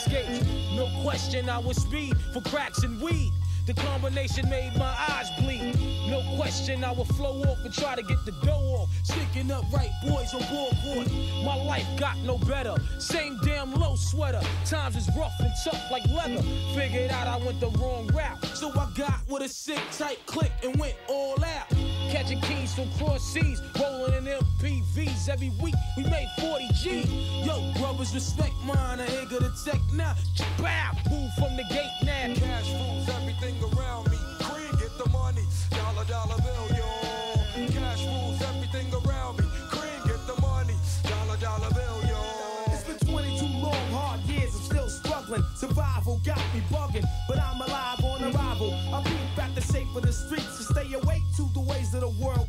No 0.75 0.88
question, 1.02 1.49
I 1.49 1.58
was 1.58 1.78
speed 1.78 2.16
for 2.32 2.40
cracks 2.42 2.82
and 2.82 3.00
weed. 3.00 3.32
The 3.66 3.75
combination 3.75 4.49
made 4.49 4.76
my 4.76 4.94
eyes 5.08 5.28
bleed. 5.40 5.75
No 6.08 6.23
question, 6.36 6.84
I 6.84 6.92
would 6.92 7.08
flow 7.08 7.42
off 7.42 7.58
and 7.64 7.75
try 7.75 7.97
to 7.97 8.02
get 8.02 8.25
the 8.25 8.30
dough 8.44 8.76
off. 8.78 8.88
Sticking 9.02 9.50
up 9.50 9.64
right 9.73 9.90
boys 10.06 10.32
on 10.34 10.42
board. 10.52 11.10
My 11.44 11.56
life 11.56 11.86
got 11.99 12.16
no 12.18 12.38
better. 12.38 12.76
Same 13.00 13.38
damn 13.42 13.75
low 13.75 13.97
sweater. 13.97 14.40
Times 14.64 14.94
is 14.97 15.08
rough 15.16 15.34
and 15.40 15.50
tough 15.64 15.82
like 15.90 16.06
leather. 16.08 16.42
Figured 16.75 17.10
out 17.10 17.26
I 17.26 17.44
went 17.44 17.58
the 17.58 17.71
wrong 17.71 18.06
route. 18.08 18.44
So 18.54 18.71
I 18.71 18.88
got 18.97 19.21
with 19.28 19.42
a 19.42 19.49
sick 19.49 19.80
tight 19.92 20.25
click 20.26 20.52
and 20.62 20.76
went 20.76 20.94
all 21.08 21.42
out. 21.42 21.66
Catching 22.10 22.40
keys 22.40 22.75
from 22.75 22.88
cross 22.99 23.23
seas, 23.23 23.60
rolling 23.80 24.14
in 24.14 24.25
MPVs 24.25 25.28
every 25.28 25.50
week. 25.60 25.75
We 25.97 26.04
made 26.04 26.28
40 26.38 26.69
G. 26.75 27.02
Yo, 27.45 27.73
brothers, 27.78 28.14
respect 28.14 28.54
mine. 28.64 29.00
I 29.00 29.06
ain't 29.06 29.30
gonna 29.30 29.52
tech 29.64 29.80
now. 29.92 30.14
Bow, 30.58 30.92
move 31.10 31.30
from 31.34 31.56
the 31.56 31.64
gate 31.64 31.90
now. 32.04 32.34
Cash 32.34 32.73
rules 32.73 33.08
everything 33.08 33.56
around 33.62 34.10
me. 34.10 34.19
Cream, 34.40 34.71
get 34.78 34.97
the 34.99 35.08
money, 35.10 35.42
dollar, 35.71 36.04
dollar 36.04 36.36
bill, 36.42 36.76
yo. 36.76 37.69
Cash 37.73 38.06
rules 38.06 38.40
everything 38.42 38.92
around 38.95 39.38
me. 39.38 39.47
Cream, 39.71 40.00
get 40.06 40.26
the 40.26 40.40
money, 40.40 40.75
dollar, 41.04 41.36
dollar 41.38 41.71
bill, 41.75 42.08
yo. 42.08 42.73
It's 42.73 42.84
been 42.84 42.99
22 43.08 43.45
long, 43.47 43.75
hard 43.90 44.21
years, 44.21 44.54
I'm 44.54 44.62
still 44.62 44.88
struggling. 44.88 45.42
Survival 45.56 46.21
got 46.25 46.38
me 46.54 46.62
bugging, 46.71 47.04
but 47.28 47.38
I'm 47.38 47.60
alive 47.60 48.04
on 48.04 48.23
arrival. 48.25 48.73
I 48.92 49.02
peep 49.02 49.45
at 49.45 49.54
the 49.54 49.60
shape 49.60 49.95
of 49.97 50.02
the 50.02 50.12
streets 50.12 50.58
to 50.58 50.62
stay 50.64 50.92
awake 50.92 51.23
to 51.36 51.49
the 52.00 52.09
world. 52.09 52.49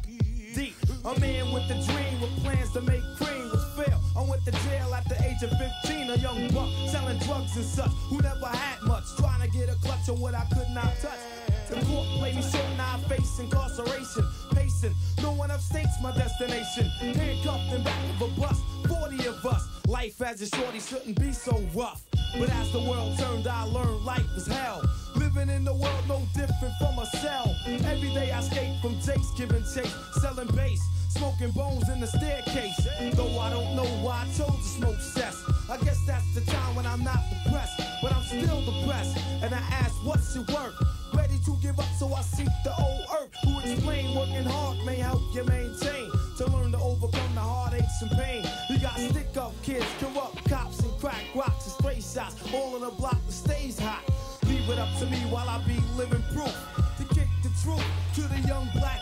Deep, 0.56 0.76
a 1.06 1.20
man 1.20 1.52
with 1.54 1.64
a 1.70 1.78
dream 1.86 2.22
with 2.22 2.44
plans 2.44 2.72
to 2.74 2.82
make 2.82 3.04
cream 3.18 3.50
was 3.52 3.64
fail. 3.76 4.00
I 4.16 4.24
went 4.28 4.44
to 4.46 4.52
jail 4.52 4.94
at 4.94 5.08
the 5.08 5.16
age 5.24 5.44
of 5.44 5.52
15, 5.84 6.10
a 6.10 6.16
young 6.18 6.48
buck 6.50 6.70
selling 6.90 7.20
drugs 7.20 7.56
and 7.56 7.66
such, 7.66 7.92
who 8.10 8.18
never 8.22 8.48
had 8.48 8.82
much, 8.84 9.04
trying 9.18 9.42
to 9.42 9.48
get 9.58 9.70
a 9.70 9.76
clutch 9.76 10.10
on 10.10 10.20
what 10.20 10.34
I 10.34 10.46
could 10.54 10.70
not 10.70 10.92
touch. 11.02 11.37
The 11.70 11.86
court 11.86 12.08
played 12.20 12.36
me 12.36 12.42
short, 12.42 12.64
now 12.78 12.96
I 12.96 13.10
face 13.10 13.40
incarceration. 13.40 14.26
Pacing, 14.54 14.96
no 15.22 15.34
one 15.34 15.52
upstates 15.52 16.02
my 16.02 16.12
destination. 16.14 16.86
Handcuffed 17.00 17.74
in 17.74 17.84
back 17.84 18.00
of 18.16 18.22
a 18.22 18.40
bus, 18.40 18.62
40 18.88 19.28
of 19.28 19.46
us. 19.46 19.68
Life 19.86 20.22
as 20.22 20.42
a 20.42 20.48
shorty 20.48 20.80
shouldn't 20.80 21.20
be 21.20 21.34
so 21.34 21.62
rough. 21.76 22.04
But 22.40 22.50
as 22.52 22.72
the 22.72 22.80
world 22.80 23.18
turned, 23.20 23.48
I 23.48 23.64
learned 23.64 24.06
life 24.06 24.28
was 24.34 24.48
hell. 24.48 24.82
Living 25.16 25.50
in 25.50 25.66
the 25.66 25.74
world 25.74 26.04
no 26.08 26.22
different 26.34 26.74
from 26.80 27.00
a 27.00 27.06
cell. 27.18 27.54
Every 27.68 28.14
day 28.14 28.32
I 28.32 28.42
skate 28.42 28.80
from 28.82 29.00
Jake's 29.02 29.32
giving 29.32 29.64
chase, 29.64 29.94
selling 30.22 30.48
bass, 30.56 30.82
smoking 31.18 31.52
bones 31.52 31.90
in 31.90 32.00
the 32.00 32.08
staircase. 32.08 32.88
Though 33.14 33.40
I 33.40 33.50
don't 33.50 33.76
know 33.76 33.86
why 34.04 34.24
I 34.24 34.26
chose 34.38 34.58
to 34.58 34.70
smoke 34.80 35.00
cess. 35.00 35.44
I 35.70 35.78
guess 35.78 36.00
that's 36.06 36.34
the 36.36 36.42
time 36.42 36.76
when 36.76 36.86
I'm 36.86 37.04
not 37.04 37.22
depressed, 37.30 37.82
but 38.02 38.14
I'm 38.14 38.24
still 38.24 38.62
depressed. 38.62 39.18
And 39.42 39.54
I 39.54 39.60
ask, 39.82 39.94
what's 40.06 40.36
your 40.36 40.46
work? 40.54 40.74
Ready 41.14 41.38
to 41.46 41.58
give 41.62 41.80
up, 41.80 41.90
so 41.98 42.14
I 42.14 42.22
seek 42.22 42.50
the 42.64 42.74
old 42.78 43.02
earth. 43.20 43.34
Who 43.44 43.60
explain 43.60 44.16
working 44.16 44.46
hard 44.46 44.86
may 44.86 44.96
help 44.96 45.22
you 45.34 45.44
maintain. 45.46 46.12
To 46.38 46.46
learn 46.52 46.72
to 46.72 46.78
overcome 46.78 47.34
the 47.34 47.42
heartaches 47.42 48.02
and 48.02 48.12
pain. 48.12 48.46
We 48.70 48.78
got 48.78 49.00
stick 49.00 49.36
up 49.38 49.54
kids, 49.64 49.86
corrupt 50.00 50.48
cops, 50.48 50.80
and 50.82 51.00
crack 51.00 51.24
rocks 51.34 51.66
and 51.66 51.74
stray 51.74 52.02
shots. 52.02 52.36
All 52.54 52.76
in 52.78 52.84
a 52.84 52.92
block 52.92 53.18
that 53.26 53.32
stays 53.32 53.80
hot. 53.80 54.04
Leave 54.46 54.70
it 54.70 54.78
up 54.78 54.90
to 55.00 55.06
me 55.08 55.18
while 55.32 55.50
I 55.50 55.58
be 55.66 55.80
living 55.96 56.24
proof. 56.34 56.56
To 56.98 57.16
kick 57.16 57.28
the 57.42 57.50
truth 57.64 57.84
to 58.16 58.22
the 58.22 58.40
young 58.48 58.70
black 58.76 58.97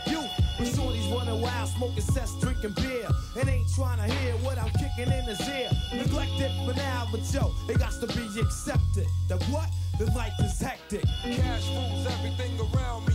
wild, 1.36 1.69
smoking 1.69 2.02
cess, 2.02 2.34
drinking 2.39 2.74
beer. 2.74 3.08
And 3.39 3.50
ain't 3.50 3.67
trying 3.74 3.98
to 3.98 4.13
hear 4.15 4.34
what 4.38 4.58
I'm 4.58 4.71
kicking 4.71 5.12
in 5.12 5.24
his 5.26 5.41
ear. 5.50 5.69
Neglected 5.93 6.52
for 6.65 6.74
now, 6.74 7.08
but 7.12 7.21
yo, 7.34 7.54
it 7.69 7.80
got 7.80 7.93
to 8.02 8.08
be 8.08 8.39
accepted. 8.39 9.08
That 9.28 9.43
what? 9.45 9.69
The 9.98 10.06
life 10.12 10.34
is 10.39 10.60
hectic. 10.60 11.04
Cash 11.24 11.67
rules 11.69 12.06
everything 12.08 12.60
around 12.60 13.08
me. 13.08 13.14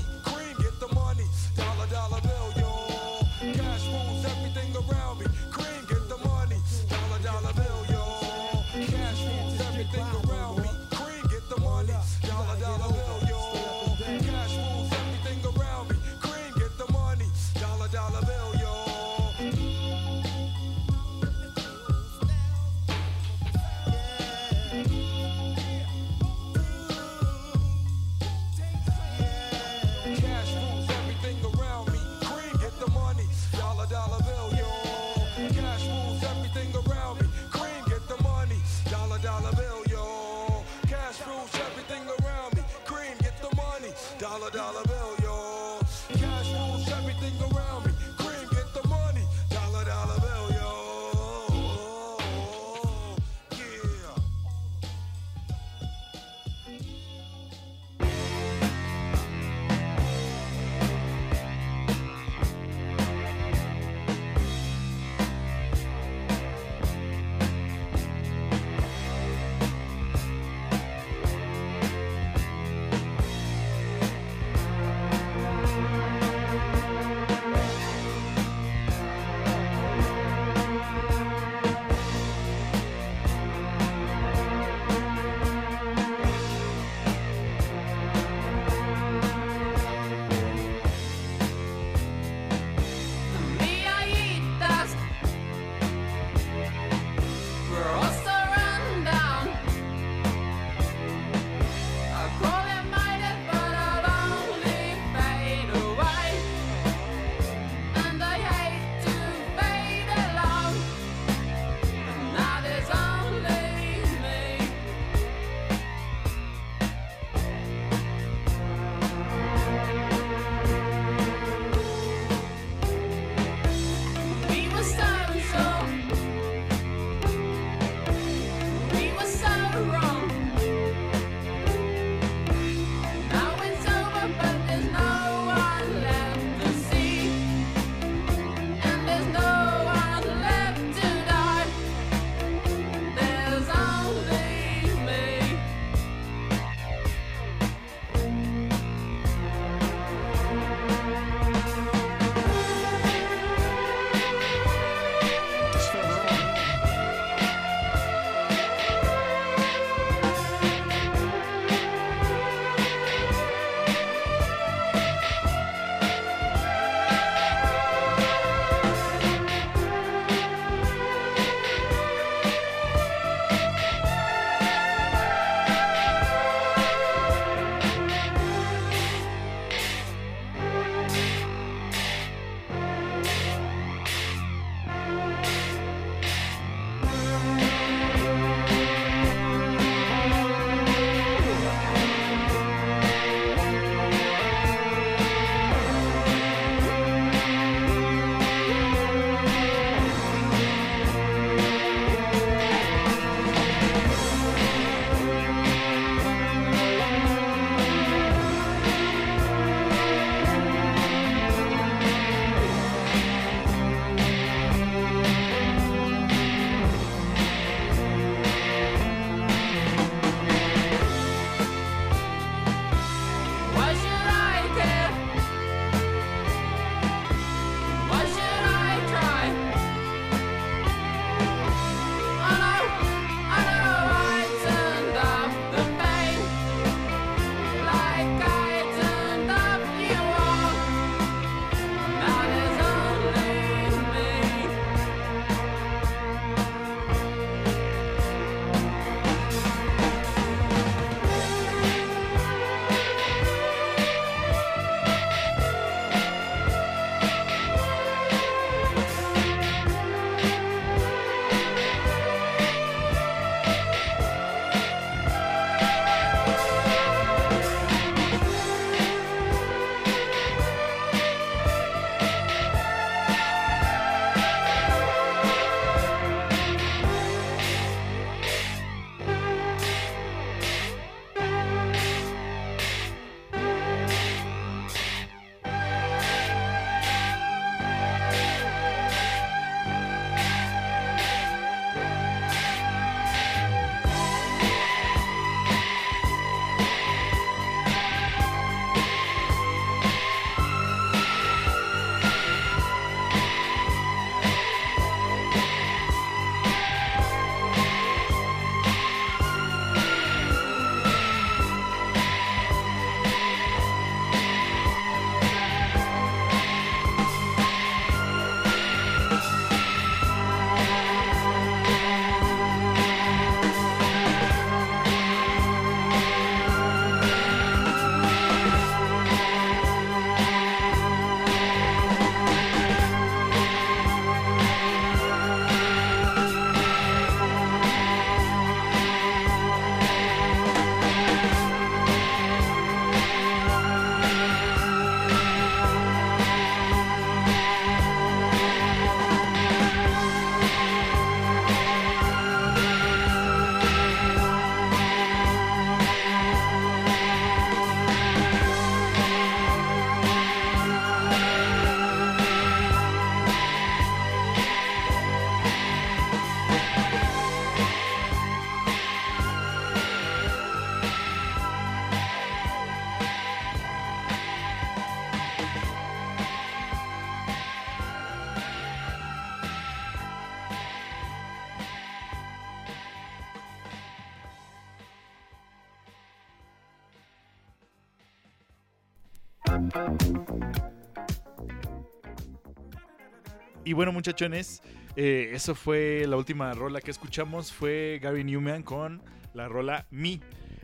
Y 393.85 393.93
bueno, 393.95 394.13
muchachones, 394.13 394.83
eh, 395.17 395.51
eso 395.55 395.75
fue 395.75 396.25
la 396.29 396.37
última 396.37 396.73
rola 396.75 397.01
que 397.01 397.11
escuchamos. 397.11 397.73
Fue 397.73 398.19
Gary 398.23 398.45
Newman 398.45 398.83
con 398.83 399.23
la 399.55 399.69
rola 399.69 400.07
Me. 400.11 400.41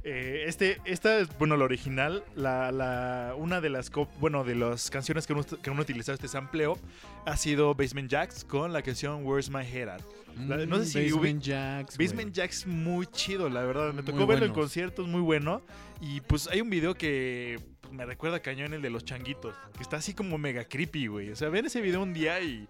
Eh, 0.08 0.44
este, 0.46 0.80
esta 0.84 1.18
es, 1.18 1.28
bueno, 1.36 1.56
la 1.56 1.64
original, 1.64 2.22
la, 2.36 2.70
la- 2.70 3.34
una 3.36 3.60
de 3.60 3.70
las, 3.70 3.90
bueno, 4.20 4.44
de 4.44 4.54
las 4.54 4.88
canciones 4.88 5.26
que 5.26 5.32
uno, 5.32 5.42
que 5.44 5.70
utilizado 5.70 6.14
este 6.14 6.28
sampleo 6.28 6.78
ha 7.26 7.36
sido 7.36 7.74
Basement 7.74 8.08
Jacks 8.08 8.44
con 8.44 8.72
la 8.72 8.82
canción 8.82 9.26
Where's 9.26 9.50
My 9.50 9.62
Head 9.66 9.88
At. 9.88 10.00
La- 10.46 10.64
no 10.64 10.78
sé 10.78 10.86
si 10.86 10.98
Mm, 10.98 11.14
Basement 11.16 11.42
Jacks. 11.42 11.98
Basement 11.98 12.32
Jacks 12.32 12.66
muy 12.66 13.06
chido, 13.08 13.48
la 13.48 13.62
verdad. 13.64 13.92
Me 13.92 14.02
tocó 14.04 14.18
Muy 14.18 14.26
verlo 14.26 14.46
en 14.46 14.52
conciertos, 14.52 15.08
muy 15.08 15.20
bueno. 15.22 15.62
Y 16.00 16.20
pues 16.20 16.46
hay 16.48 16.60
un 16.60 16.70
video 16.70 16.94
que 16.94 17.58
me 17.90 18.04
recuerda 18.06 18.40
cañón 18.40 18.74
el 18.74 18.82
de 18.82 18.90
los 18.90 19.04
changuitos, 19.04 19.54
que 19.76 19.82
está 19.82 19.96
así 19.96 20.14
como 20.14 20.38
mega 20.38 20.64
creepy, 20.64 21.06
güey. 21.06 21.30
O 21.30 21.36
sea, 21.36 21.48
ven 21.48 21.66
ese 21.66 21.80
video 21.80 22.02
un 22.02 22.12
día 22.12 22.40
y 22.40 22.68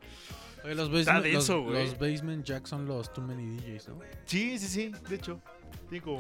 Oye, 0.64 0.74
los, 0.74 0.92
Está 0.92 1.14
basement, 1.14 1.34
denso, 1.34 1.64
los, 1.64 1.90
los 1.90 1.98
Basement 1.98 2.44
Jacks 2.44 2.70
son 2.70 2.86
los 2.86 3.12
Too 3.12 3.22
Many 3.22 3.56
DJs, 3.56 3.88
¿no? 3.90 4.00
sí, 4.24 4.58
sí, 4.58 4.66
sí, 4.66 4.92
de 5.08 5.16
hecho. 5.16 5.40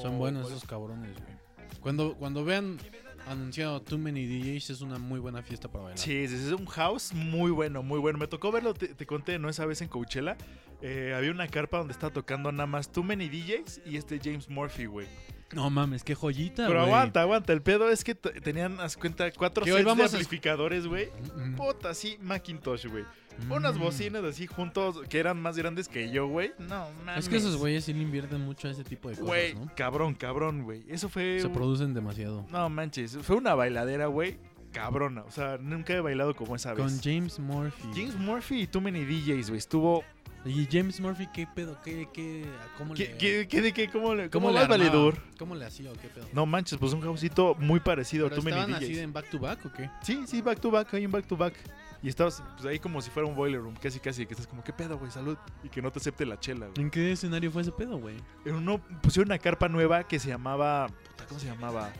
Son 0.00 0.18
buenos 0.18 0.48
esos 0.48 0.64
cabrones, 0.64 1.12
güey. 1.14 1.36
Cuando, 1.80 2.14
cuando 2.16 2.44
vean 2.44 2.78
anunciado 3.26 3.82
Too 3.82 3.98
Many 3.98 4.24
DJs 4.26 4.70
es 4.70 4.80
una 4.82 4.98
muy 4.98 5.18
buena 5.18 5.42
fiesta 5.42 5.68
para 5.68 5.84
bailar. 5.84 5.98
Sí, 5.98 6.16
es 6.16 6.52
un 6.52 6.66
house 6.66 7.12
muy 7.12 7.50
bueno, 7.50 7.82
muy 7.82 7.98
bueno. 7.98 8.18
Me 8.18 8.28
tocó 8.28 8.52
verlo, 8.52 8.74
te, 8.74 8.88
te 8.88 9.06
conté, 9.06 9.38
¿no? 9.38 9.48
Esa 9.48 9.66
vez 9.66 9.82
en 9.82 9.88
Coachella. 9.88 10.36
eh, 10.80 11.12
había 11.16 11.30
una 11.32 11.48
carpa 11.48 11.78
donde 11.78 11.92
estaba 11.92 12.12
tocando 12.12 12.52
nada 12.52 12.66
más 12.66 12.92
Too 12.92 13.02
Many 13.02 13.28
DJs 13.28 13.80
y 13.86 13.96
este 13.96 14.20
James 14.22 14.48
Murphy, 14.48 14.86
güey. 14.86 15.08
No 15.54 15.70
mames, 15.70 16.02
qué 16.02 16.14
joyita, 16.14 16.66
Pero 16.66 16.82
aguanta, 16.82 17.22
aguanta. 17.22 17.52
El 17.52 17.62
pedo 17.62 17.88
es 17.88 18.02
que 18.02 18.14
tenían, 18.14 18.80
haz 18.80 18.96
cuenta, 18.96 19.30
cuatro 19.32 19.64
hoy 19.64 19.70
sets 19.70 19.84
de 19.84 20.02
a- 20.02 20.06
amplificadores, 20.06 20.86
güey. 20.86 21.08
Mm, 21.36 21.50
mm. 21.52 21.56
Puta, 21.56 21.94
sí, 21.94 22.18
Macintosh, 22.20 22.86
güey. 22.86 23.04
Unas 23.50 23.76
Mm. 23.76 23.80
bocinas 23.80 24.24
así 24.24 24.46
juntos 24.46 25.02
que 25.08 25.18
eran 25.18 25.40
más 25.40 25.56
grandes 25.56 25.88
que 25.88 26.10
yo, 26.10 26.26
güey. 26.26 26.52
No, 26.58 26.88
mames. 27.04 27.18
Es 27.24 27.28
que 27.28 27.36
esos 27.36 27.56
güeyes 27.58 27.84
sí 27.84 27.92
le 27.92 28.00
invierten 28.02 28.40
mucho 28.40 28.66
a 28.66 28.70
ese 28.70 28.82
tipo 28.82 29.08
de 29.08 29.14
cosas, 29.14 29.26
Güey, 29.28 29.54
¿no? 29.54 29.70
cabrón, 29.76 30.14
cabrón, 30.14 30.62
güey. 30.64 30.82
Eso 30.88 31.08
fue. 31.08 31.38
Se 31.40 31.48
producen 31.50 31.92
demasiado. 31.94 32.46
No 32.50 32.68
manches, 32.70 33.16
fue 33.22 33.36
una 33.36 33.54
bailadera, 33.54 34.06
güey. 34.06 34.38
Cabrona. 34.72 35.22
O 35.22 35.30
sea, 35.30 35.58
nunca 35.58 35.94
he 35.94 36.00
bailado 36.00 36.34
como 36.34 36.56
esa 36.56 36.74
vez. 36.74 36.82
Con 36.84 37.00
James 37.00 37.38
Murphy. 37.38 37.88
James 37.94 38.16
Murphy 38.16 38.62
y 38.62 38.66
Too 38.66 38.80
Many 38.80 39.04
DJs, 39.04 39.48
güey. 39.50 39.58
Estuvo. 39.58 40.02
Y 40.46 40.68
James 40.70 41.00
Murphy, 41.00 41.26
¿qué 41.34 41.46
pedo? 41.46 41.76
¿Qué, 41.82 42.08
qué, 42.12 42.44
cómo 42.78 42.94
¿Qué, 42.94 43.08
le... 43.08 43.16
qué, 43.18 43.48
qué- 43.48 43.60
de 43.62 43.72
qué? 43.72 43.88
¿Cómo 43.88 44.14
le, 44.14 44.30
cómo 44.30 44.46
cómo 44.46 44.58
le 44.58 44.66
valedor? 44.66 45.18
¿Cómo 45.38 45.54
le 45.56 45.64
hacía 45.64 45.90
o 45.90 45.94
qué 45.94 46.08
pedo? 46.08 46.26
No 46.32 46.46
manches, 46.46 46.78
pues 46.78 46.92
un 46.92 47.00
houseito 47.02 47.56
muy 47.58 47.80
parecido 47.80 48.28
¿Pero 48.28 48.40
a 48.40 48.44
Too 48.44 48.50
Many 48.50 48.72
DJs. 48.72 48.76
así 48.76 48.98
en 49.00 49.12
back 49.12 49.28
to 49.30 49.38
back 49.40 49.66
o 49.66 49.72
qué? 49.72 49.90
Sí, 50.02 50.22
sí, 50.26 50.40
back 50.42 50.60
to 50.60 50.70
back, 50.70 50.94
hay 50.94 51.04
un 51.04 51.12
back 51.12 51.26
to 51.26 51.36
back. 51.36 51.54
Y 52.02 52.08
estabas 52.08 52.42
pues, 52.54 52.66
ahí 52.66 52.78
como 52.78 53.02
si 53.02 53.10
fuera 53.10 53.28
un 53.28 53.34
boiler 53.34 53.60
room, 53.60 53.74
casi 53.82 53.98
casi, 53.98 54.24
que 54.26 54.34
estás 54.34 54.46
como, 54.46 54.62
¿qué 54.62 54.72
pedo, 54.72 54.98
güey? 54.98 55.10
Salud. 55.10 55.36
Y 55.64 55.68
que 55.68 55.82
no 55.82 55.90
te 55.90 55.98
acepte 55.98 56.24
la 56.24 56.38
chela, 56.38 56.66
güey. 56.66 56.80
¿En 56.80 56.90
qué 56.90 57.10
escenario 57.10 57.50
fue 57.50 57.62
ese 57.62 57.72
pedo, 57.72 57.98
güey? 57.98 58.14
En 58.44 58.54
uno 58.54 58.80
pusieron 59.02 59.28
una 59.28 59.38
carpa 59.38 59.68
nueva 59.68 60.04
que 60.06 60.20
se 60.20 60.28
llamaba. 60.28 60.86
puta, 60.88 61.26
¿Cómo 61.26 61.40
se 61.40 61.46
llamaba? 61.46 61.90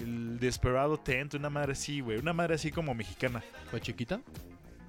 El 0.00 0.38
Desperado 0.38 0.98
Tent, 0.98 1.32
una 1.34 1.48
madre 1.48 1.72
así, 1.72 2.00
güey. 2.00 2.18
Una 2.18 2.34
madre 2.34 2.56
así 2.56 2.70
como 2.70 2.94
mexicana. 2.94 3.42
¿Fue 3.70 3.80
chiquita? 3.80 4.20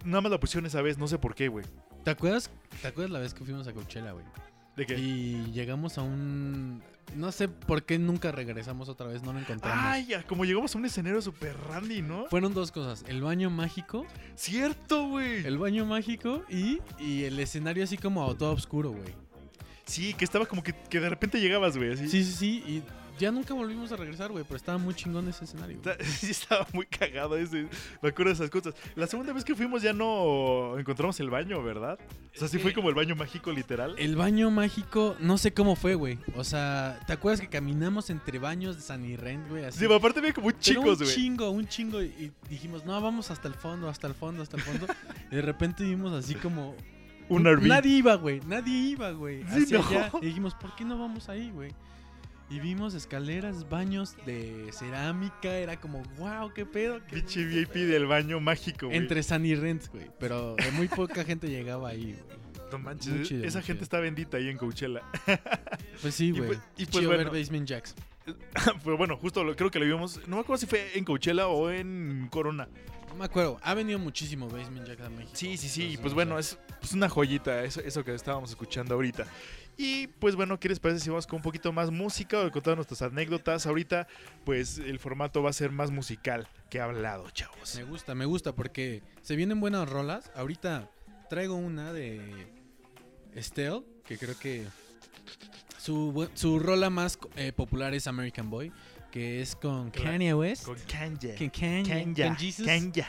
Nada 0.03 0.21
más 0.21 0.31
la 0.31 0.39
pusieron 0.39 0.65
esa 0.65 0.81
vez, 0.81 0.97
no 0.97 1.07
sé 1.07 1.17
por 1.17 1.33
qué, 1.33 1.47
güey. 1.47 1.63
¿Te 2.07 2.11
acuerdas? 2.11 2.49
¿Te 2.81 2.87
acuerdas 2.87 3.11
la 3.11 3.19
vez 3.19 3.33
que 3.33 3.43
fuimos 3.43 3.67
a 3.67 3.73
Coachella, 3.73 4.13
güey? 4.13 4.23
¿De 4.77 4.85
qué? 4.85 4.97
Y 4.97 5.51
llegamos 5.51 5.97
a 5.97 6.03
un... 6.03 6.81
No 7.17 7.33
sé 7.33 7.49
por 7.49 7.83
qué 7.83 7.99
nunca 7.99 8.31
regresamos 8.31 8.87
otra 8.87 9.07
vez, 9.07 9.23
no 9.23 9.33
lo 9.33 9.39
encontramos. 9.39 9.83
Ay, 9.85 10.05
ya, 10.05 10.23
como 10.23 10.45
llegamos 10.45 10.73
a 10.73 10.77
un 10.77 10.85
escenario 10.85 11.21
super 11.21 11.53
randy, 11.67 12.01
¿no? 12.01 12.27
Fueron 12.27 12.53
dos 12.53 12.71
cosas, 12.71 13.03
el 13.09 13.21
baño 13.21 13.49
mágico, 13.49 14.05
Cierto, 14.35 15.05
güey. 15.09 15.45
el 15.45 15.57
baño 15.57 15.85
mágico 15.85 16.45
y, 16.47 16.79
y 16.97 17.25
el 17.25 17.37
escenario 17.41 17.83
así 17.83 17.97
como 17.97 18.33
todo 18.37 18.53
oscuro, 18.53 18.91
güey. 18.91 19.13
Sí, 19.83 20.13
que 20.13 20.23
estaba 20.23 20.45
como 20.45 20.63
que, 20.63 20.71
que 20.89 21.01
de 21.01 21.09
repente 21.09 21.41
llegabas, 21.41 21.75
güey, 21.75 21.91
así. 21.91 22.07
Sí, 22.07 22.23
sí, 22.23 22.31
sí, 22.31 22.63
y 22.65 22.83
ya 23.17 23.31
nunca 23.31 23.53
volvimos 23.53 23.91
a 23.91 23.95
regresar, 23.95 24.31
güey, 24.31 24.43
pero 24.43 24.57
estaba 24.57 24.77
muy 24.77 24.93
chingón 24.93 25.27
ese 25.27 25.45
escenario. 25.45 25.79
Sí, 26.03 26.31
estaba 26.31 26.67
muy 26.73 26.85
cagado 26.85 27.37
ese. 27.37 27.67
Me 28.01 28.09
acuerdo 28.09 28.29
de 28.31 28.35
esas 28.35 28.49
cosas. 28.49 28.73
La 28.95 29.07
segunda 29.07 29.33
vez 29.33 29.43
que 29.43 29.55
fuimos 29.55 29.81
ya 29.81 29.93
no 29.93 30.77
encontramos 30.77 31.19
el 31.19 31.29
baño, 31.29 31.61
¿verdad? 31.63 31.97
O 32.35 32.39
sea, 32.39 32.47
sí 32.47 32.59
fue 32.59 32.73
como 32.73 32.89
el 32.89 32.95
baño 32.95 33.15
mágico 33.15 33.51
literal. 33.51 33.95
El 33.97 34.15
baño 34.15 34.51
mágico, 34.51 35.15
no 35.19 35.37
sé 35.37 35.53
cómo 35.53 35.75
fue, 35.75 35.95
güey. 35.95 36.19
O 36.35 36.43
sea, 36.43 36.99
¿te 37.07 37.13
acuerdas 37.13 37.41
que 37.41 37.49
caminamos 37.49 38.09
entre 38.09 38.39
baños 38.39 38.75
de 38.75 38.81
San 38.81 39.05
Irene, 39.05 39.47
güey? 39.49 39.65
Así. 39.65 39.79
Sí, 39.79 39.93
aparte 39.93 40.19
había 40.19 40.33
como 40.33 40.47
Pero 40.47 40.59
chicos, 40.59 40.99
un 40.99 41.05
güey. 41.05 41.15
chingo, 41.15 41.49
un 41.49 41.67
chingo. 41.67 42.03
Y 42.03 42.07
y 42.17 42.31
dijimos, 42.49 42.85
no, 42.85 42.99
vamos 42.99 43.29
hasta 43.31 43.47
el 43.47 43.53
fondo, 43.53 43.89
hasta 43.89 44.07
el 44.07 44.13
fondo, 44.13 44.41
hasta 44.43 44.57
el 44.57 44.63
fondo. 44.63 44.87
y 45.31 45.35
de 45.35 45.41
repente 45.41 45.83
vimos 45.83 46.13
así 46.13 46.35
como. 46.35 46.75
Un 47.29 47.43
RV. 47.45 47.67
Nadie 47.67 47.97
iba, 47.97 48.15
güey. 48.15 48.39
Nadie 48.47 48.73
iba, 48.73 49.11
güey. 49.11 49.43
Sí, 49.49 49.63
hacia 49.75 49.79
no. 49.79 49.87
allá. 49.87 50.11
Y 50.21 50.25
dijimos, 50.27 50.53
¿por 50.55 50.75
qué 50.75 50.85
no 50.85 50.97
vamos 50.97 51.27
ahí, 51.29 51.51
güey? 51.51 51.71
Y 52.49 52.59
vimos 52.61 52.93
escaleras, 52.93 53.67
baños 53.69 54.15
de 54.25 54.69
cerámica. 54.71 55.57
Era 55.57 55.79
como, 55.81 56.01
wow, 56.17 56.53
qué 56.53 56.65
pedo. 56.65 57.01
qué 57.07 57.15
Pinche 57.17 57.43
VIP 57.45 57.73
del 57.73 58.05
baño 58.05 58.39
mágico, 58.39 58.85
güey. 58.87 58.97
Entre 58.97 59.21
San 59.23 59.45
y 59.45 59.53
Rents, 59.55 59.89
güey. 59.89 60.09
Pero 60.17 60.55
de 60.55 60.71
muy 60.71 60.87
poca 60.87 61.25
gente 61.25 61.49
llegaba 61.49 61.89
ahí, 61.89 62.13
güey. 62.13 62.37
No 62.71 62.79
manches, 62.79 63.27
chido, 63.27 63.45
esa 63.45 63.61
gente 63.61 63.73
chido. 63.79 63.83
está 63.83 63.99
bendita 63.99 64.37
ahí 64.37 64.49
en 64.49 64.57
Coachella. 64.57 65.01
Pues 66.01 66.13
sí, 66.15 66.27
Y 66.27 66.31
güey. 66.31 66.47
pues- 66.47 66.59
y 66.77 66.83
Y 66.83 66.85
pues 66.85 67.05
bueno. 67.07 67.29
ver 67.31 67.39
Basement 67.41 67.67
Jacks. 67.67 67.95
Pero 68.83 68.97
bueno, 68.97 69.17
justo 69.17 69.43
lo, 69.43 69.55
creo 69.55 69.71
que 69.71 69.79
lo 69.79 69.85
vimos. 69.85 70.21
No 70.27 70.35
me 70.35 70.41
acuerdo 70.41 70.59
si 70.59 70.67
fue 70.67 70.97
en 70.97 71.03
Coachella 71.03 71.47
o 71.47 71.69
en 71.71 72.27
Corona. 72.29 72.67
No 73.09 73.15
me 73.15 73.25
acuerdo. 73.25 73.57
Ha 73.63 73.73
venido 73.73 73.97
muchísimo 73.99 74.47
Basement 74.47 74.85
Jacks 74.87 75.01
a 75.01 75.09
México. 75.09 75.31
Sí, 75.33 75.57
sí, 75.57 75.69
sí. 75.69 75.81
Entonces, 75.95 75.99
pues 76.01 76.11
no 76.11 76.15
bueno, 76.15 76.41
sé. 76.43 76.55
es 76.55 76.59
pues 76.79 76.91
una 76.93 77.09
joyita 77.09 77.63
eso, 77.63 77.79
eso 77.81 78.03
que 78.03 78.13
estábamos 78.13 78.49
escuchando 78.51 78.93
ahorita. 78.95 79.25
Y 79.77 80.07
pues 80.07 80.35
bueno, 80.35 80.59
¿qué 80.59 80.69
les 80.69 80.79
parece 80.79 81.01
si 81.01 81.09
vamos 81.09 81.27
con 81.27 81.37
un 81.37 81.43
poquito 81.43 81.71
más 81.71 81.91
música 81.91 82.41
o 82.41 82.51
contar 82.51 82.75
nuestras 82.75 83.03
anécdotas? 83.03 83.67
Ahorita, 83.67 84.07
pues 84.43 84.79
el 84.79 84.97
formato 84.97 85.43
va 85.43 85.51
a 85.51 85.53
ser 85.53 85.71
más 85.71 85.91
musical 85.91 86.47
que 86.71 86.79
hablado, 86.79 87.29
chavos. 87.29 87.75
Me 87.75 87.83
gusta, 87.83 88.15
me 88.15 88.25
gusta 88.25 88.55
porque 88.55 89.03
se 89.21 89.35
vienen 89.35 89.59
buenas 89.59 89.87
rolas. 89.87 90.31
Ahorita 90.35 90.89
traigo 91.29 91.55
una 91.55 91.93
de 91.93 92.47
Estelle, 93.35 93.83
que 94.03 94.17
creo 94.17 94.37
que 94.39 94.65
su, 95.77 96.27
su 96.33 96.57
rola 96.57 96.89
más 96.89 97.19
eh, 97.35 97.51
popular 97.53 97.93
es 97.93 98.07
American 98.07 98.49
Boy, 98.49 98.71
que 99.11 99.41
es 99.41 99.55
con. 99.55 99.91
Kanye 99.91 100.33
West. 100.33 100.65
Con 100.65 100.77
Kanye. 100.91 101.35
Con 101.35 101.49
Kanye, 101.49 101.83
Kanye. 101.83 102.27
con 102.27 102.35
Jesus. 102.35 102.65
Kanye. 102.65 103.05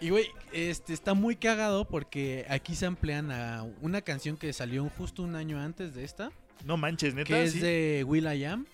Y 0.00 0.10
güey, 0.10 0.26
este 0.52 0.92
está 0.92 1.14
muy 1.14 1.36
cagado 1.36 1.84
porque 1.86 2.46
aquí 2.48 2.74
se 2.74 2.86
emplean 2.86 3.30
a 3.30 3.64
una 3.80 4.00
canción 4.02 4.36
que 4.36 4.52
salió 4.52 4.88
justo 4.96 5.22
un 5.22 5.34
año 5.36 5.58
antes 5.60 5.94
de 5.94 6.04
esta, 6.04 6.30
No 6.64 6.76
manches, 6.76 7.14
neta. 7.14 7.28
que 7.28 7.42
es 7.44 7.52
¿sí? 7.52 7.60
de 7.60 8.04
Will 8.06 8.24
I 8.32 8.44
Am, 8.44 8.66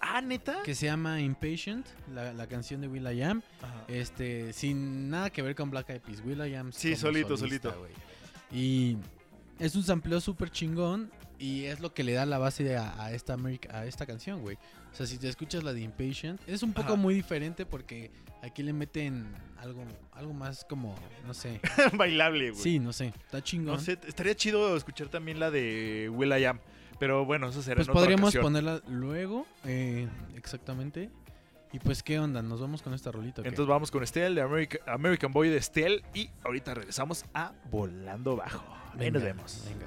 Ah, 0.00 0.20
neta. 0.20 0.62
que 0.62 0.74
se 0.74 0.86
llama 0.86 1.20
Impatient, 1.20 1.86
la, 2.14 2.32
la 2.32 2.46
canción 2.46 2.80
de 2.80 2.88
Will 2.88 3.06
I 3.12 3.22
Am. 3.22 3.42
Ajá. 3.62 3.84
Este, 3.88 4.52
sin 4.52 5.10
nada 5.10 5.30
que 5.30 5.42
ver 5.42 5.54
con 5.56 5.70
Black 5.70 5.90
Eyed 5.90 6.00
Peas. 6.00 6.22
Will 6.24 6.38
I 6.46 6.54
Am 6.54 6.72
Sí, 6.72 6.94
solito, 6.96 7.36
solista, 7.36 7.70
solito. 7.72 7.80
güey. 7.80 7.92
Y 8.52 8.96
es 9.58 9.74
un 9.74 9.82
sampleo 9.82 10.20
súper 10.20 10.50
chingón 10.50 11.10
y 11.38 11.64
es 11.64 11.80
lo 11.80 11.92
que 11.94 12.04
le 12.04 12.12
da 12.12 12.26
la 12.26 12.38
base 12.38 12.76
a, 12.76 13.02
a 13.02 13.12
esta 13.12 13.34
America- 13.34 13.76
a 13.76 13.86
esta 13.86 14.06
canción, 14.06 14.40
güey. 14.40 14.56
O 14.92 14.94
sea, 14.98 15.06
si 15.06 15.18
te 15.18 15.28
escuchas 15.28 15.62
la 15.62 15.72
de 15.72 15.80
Impatient, 15.82 16.40
es 16.46 16.62
un 16.62 16.72
poco 16.72 16.94
Ajá. 16.94 16.96
muy 16.96 17.14
diferente 17.14 17.64
porque 17.66 18.10
aquí 18.42 18.62
le 18.62 18.72
meten 18.72 19.26
algo, 19.58 19.84
algo 20.12 20.32
más 20.32 20.64
como, 20.64 20.94
no 21.26 21.34
sé. 21.34 21.60
Bailable, 21.96 22.50
güey. 22.50 22.62
Sí, 22.62 22.78
no 22.78 22.92
sé, 22.92 23.08
está 23.24 23.42
chingón. 23.42 23.74
No 23.76 23.80
sé, 23.80 23.98
estaría 24.06 24.34
chido 24.34 24.76
escuchar 24.76 25.08
también 25.08 25.38
la 25.38 25.50
de 25.50 26.10
Will 26.12 26.32
I 26.36 26.44
Am. 26.46 26.58
Pero 26.98 27.24
bueno, 27.24 27.48
eso 27.48 27.62
será 27.62 27.76
pues 27.76 27.86
en 27.86 27.90
otra 27.92 28.00
podríamos 28.00 28.24
ocasión. 28.30 28.42
ponerla 28.42 28.82
luego, 28.88 29.46
eh, 29.64 30.08
exactamente. 30.36 31.10
Y 31.72 31.78
pues, 31.78 32.02
¿qué 32.02 32.18
onda? 32.18 32.40
Nos 32.42 32.60
vamos 32.60 32.82
con 32.82 32.94
esta 32.94 33.12
rolita. 33.12 33.42
Entonces 33.42 33.66
vamos 33.66 33.90
con 33.90 34.02
Estelle 34.02 34.34
de 34.34 34.40
America- 34.40 34.78
American 34.86 35.32
Boy 35.32 35.48
de 35.50 35.58
Estelle 35.58 36.02
y 36.14 36.28
ahorita 36.42 36.74
regresamos 36.74 37.24
a 37.34 37.52
Volando 37.70 38.34
Bajo. 38.36 38.64
Ahí 38.98 39.10
nos 39.12 39.22
vemos. 39.22 39.62
Venga. 39.68 39.86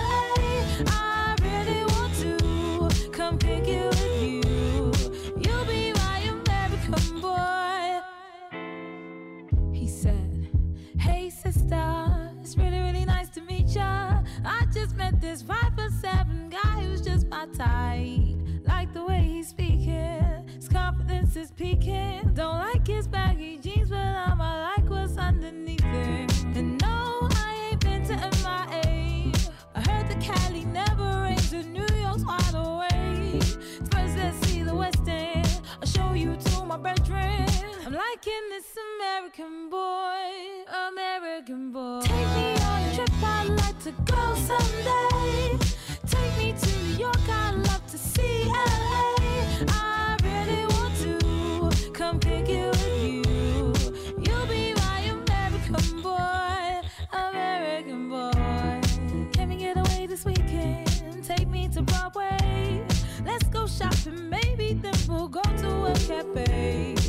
This 15.19 15.41
five 15.41 15.73
foot 15.75 15.91
seven 16.01 16.49
guy 16.49 16.83
who's 16.83 17.01
just 17.01 17.27
my 17.27 17.45
type. 17.47 18.37
Like 18.67 18.93
the 18.93 19.03
way 19.03 19.21
he's 19.21 19.47
speaking, 19.47 20.47
his 20.55 20.69
confidence 20.69 21.35
is 21.35 21.51
peaking. 21.51 22.31
Don't 22.33 22.59
like 22.59 22.85
his 22.87 23.07
baggy 23.07 23.57
jeans, 23.57 23.89
but 23.89 23.97
I'ma 23.97 24.71
like 24.75 24.89
what's 24.89 25.17
underneath 25.17 25.83
it. 25.83 26.43
And 26.55 26.79
no, 26.81 27.27
I 27.31 27.69
ain't 27.71 27.81
been 27.81 28.03
to 28.05 28.15
MIA. 28.15 29.33
I 29.75 29.81
heard 29.89 30.07
the 30.09 30.15
Cali 30.19 30.65
never 30.65 31.23
rains, 31.23 31.51
and 31.53 31.73
New 31.73 31.87
York's 31.99 32.23
wide 32.23 32.53
awake. 32.53 33.43
First, 33.91 34.17
let's 34.17 34.37
see 34.47 34.63
the 34.63 34.75
West 34.75 35.07
End. 35.07 35.61
I'll 35.81 35.87
show 35.87 36.13
you 36.13 36.35
to 36.35 36.65
my 36.65 36.77
bedroom. 36.77 37.50
I'm 38.01 38.07
liking 38.09 38.49
this 38.49 38.65
American 38.95 39.69
boy, 39.69 40.29
American 40.89 41.71
boy. 41.71 42.01
Take 42.03 42.27
me 42.35 42.55
on 42.61 42.81
a 42.83 42.95
trip, 42.95 43.09
I'd 43.23 43.49
like 43.49 43.79
to 43.83 43.91
go 44.05 44.35
someday. 44.35 45.57
Take 46.07 46.37
me 46.37 46.53
to 46.53 46.83
New 46.83 46.97
York, 46.97 47.29
I'd 47.29 47.55
love 47.55 47.85
to 47.87 47.97
see 47.97 48.45
LA. 48.45 49.17
I 49.67 50.17
really 50.23 50.65
want 50.75 50.95
to 51.03 51.91
come 51.91 52.19
pick 52.19 52.47
you 52.47 52.69
with 52.69 53.03
you. 53.03 53.73
You'll 54.19 54.47
be 54.47 54.73
my 54.73 54.99
American 55.17 56.01
boy, 56.01 56.81
American 57.13 58.09
boy. 58.09 58.81
Can 59.33 59.49
we 59.49 59.55
get 59.57 59.77
away 59.77 60.07
this 60.07 60.25
weekend? 60.25 61.23
Take 61.23 61.47
me 61.47 61.67
to 61.69 61.81
Broadway. 61.81 62.83
Let's 63.25 63.47
go 63.47 63.67
shopping, 63.67 64.29
maybe 64.29 64.73
then 64.73 64.95
we'll 65.07 65.27
go 65.27 65.43
to 65.43 65.85
a 65.85 65.93
cafe. 65.93 67.00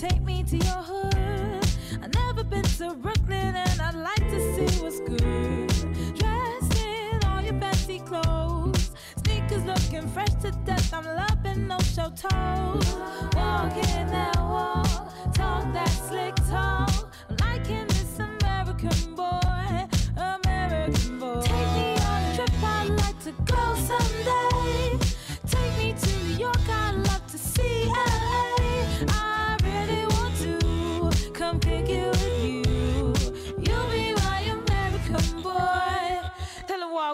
Take 0.00 0.22
me 0.22 0.42
to 0.44 0.56
your 0.56 0.82
hood. 0.82 1.66
I've 2.02 2.14
never 2.14 2.42
been 2.42 2.62
to 2.62 2.94
Brooklyn 2.94 3.54
and 3.54 3.80
I'd 3.82 3.94
like 3.94 4.30
to 4.30 4.40
see 4.54 4.82
what's 4.82 4.98
good. 5.00 5.68
Dressed 6.16 6.82
in 6.82 7.22
all 7.26 7.42
your 7.42 7.60
fancy 7.60 7.98
clothes. 7.98 8.92
Sneakers 9.22 9.62
looking 9.66 10.08
fresh 10.08 10.32
to 10.40 10.52
death. 10.64 10.94
I'm 10.94 11.04
loving 11.04 11.68
no 11.68 11.78
show 11.80 12.08
toes. 12.16 12.94
Walking 13.36 14.06
that 14.06 14.36
wall. 14.38 15.12
Talk 15.34 15.70
that 15.74 15.90
slick 15.90 16.39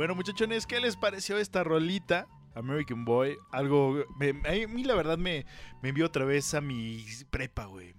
bueno, 0.00 0.14
muchachones, 0.14 0.66
¿qué 0.66 0.80
les 0.80 0.96
pareció 0.96 1.36
esta 1.36 1.62
rolita? 1.62 2.26
American 2.54 3.04
Boy, 3.04 3.36
algo... 3.52 4.02
me- 4.18 4.30
a 4.48 4.66
mí 4.66 4.82
la 4.82 4.94
verdad 4.94 5.18
me, 5.18 5.44
me 5.82 5.90
envió 5.90 6.06
otra 6.06 6.24
vez 6.24 6.54
a 6.54 6.62
mi 6.62 7.04
prepa, 7.30 7.66
güey. 7.66 7.92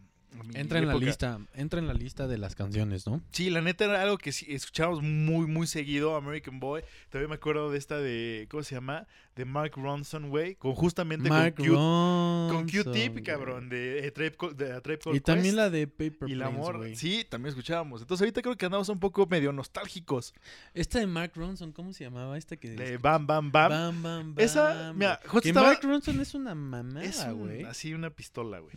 Entra 0.56 0.80
en 0.80 0.88
la 0.88 0.96
lista, 0.96 1.40
entra 1.54 1.78
en 1.80 1.86
la 1.88 1.94
lista 1.94 2.26
de 2.28 2.40
las 2.40 2.56
canciones, 2.56 3.06
¿no? 3.06 3.22
Sí, 3.32 3.52
la 3.52 3.62
neta 3.62 3.86
era 3.86 4.02
algo 4.02 4.18
que 4.18 4.32
escuchábamos 4.32 5.04
muy, 5.04 5.46
muy 5.46 5.68
seguido, 5.68 6.16
American 6.16 6.60
Boy. 6.60 6.82
También 7.10 7.30
me 7.30 7.36
acuerdo 7.36 7.70
de 7.70 7.78
esta 7.78 8.00
de, 8.00 8.48
¿cómo 8.50 8.64
se 8.64 8.74
llama? 8.74 9.06
De 9.36 9.46
Mark 9.46 9.72
Ronson, 9.78 10.30
güey. 10.30 10.56
Con 10.56 10.74
justamente 10.76 11.30
Mark 11.30 11.56
con, 11.56 11.66
Q, 11.66 11.72
Ronson. 11.74 12.56
con 12.58 12.70
Q-Tip, 12.70 13.24
cabrón, 13.26 13.70
de, 13.70 14.06
A 14.06 14.12
Tribe 14.14 14.36
Called- 14.38 14.56
de 14.56 14.74
A 14.74 14.82
Tribe 14.82 15.00
Called 15.00 15.16
Y 15.18 15.22
también 15.22 15.56
la 15.56 15.70
de 15.70 15.88
Paper 15.88 16.28
Y 16.28 16.34
el 16.34 16.40
Planes, 16.40 16.56
amor, 16.60 16.78
güey. 16.80 16.96
sí, 16.98 17.26
también 17.30 17.50
escuchábamos. 17.52 18.02
Entonces 18.02 18.24
ahorita 18.24 18.42
creo 18.42 18.58
que 18.58 18.66
andamos 18.66 18.90
un 18.90 19.00
poco 19.00 19.26
medio 19.28 19.54
nostálgicos. 19.54 20.34
Esta 20.74 21.00
de 21.00 21.08
Mark 21.08 21.32
Ronson, 21.36 21.72
¿cómo 21.72 21.94
se 21.94 22.04
llamaba? 22.04 22.38
Esta 22.38 22.58
que... 22.58 22.72
De 22.72 22.98
Bam 22.98 23.26
Bam 23.26 23.52
Bam. 23.54 23.70
Bam, 23.70 24.04
bam, 24.04 24.36
Esa, 24.38 24.74
bam, 24.74 24.98
mira, 24.98 25.16
güey. 25.16 25.30
justo 25.30 25.42
Que 25.44 25.50
estaba- 25.50 25.68
Mark 25.68 25.80
Ronson 25.82 26.20
es 26.20 26.34
una 26.34 26.54
mamada, 26.54 27.34
un- 27.34 27.40
güey. 27.40 27.64
así 27.64 27.94
una 27.94 28.10
pistola, 28.10 28.60
güey. 28.60 28.74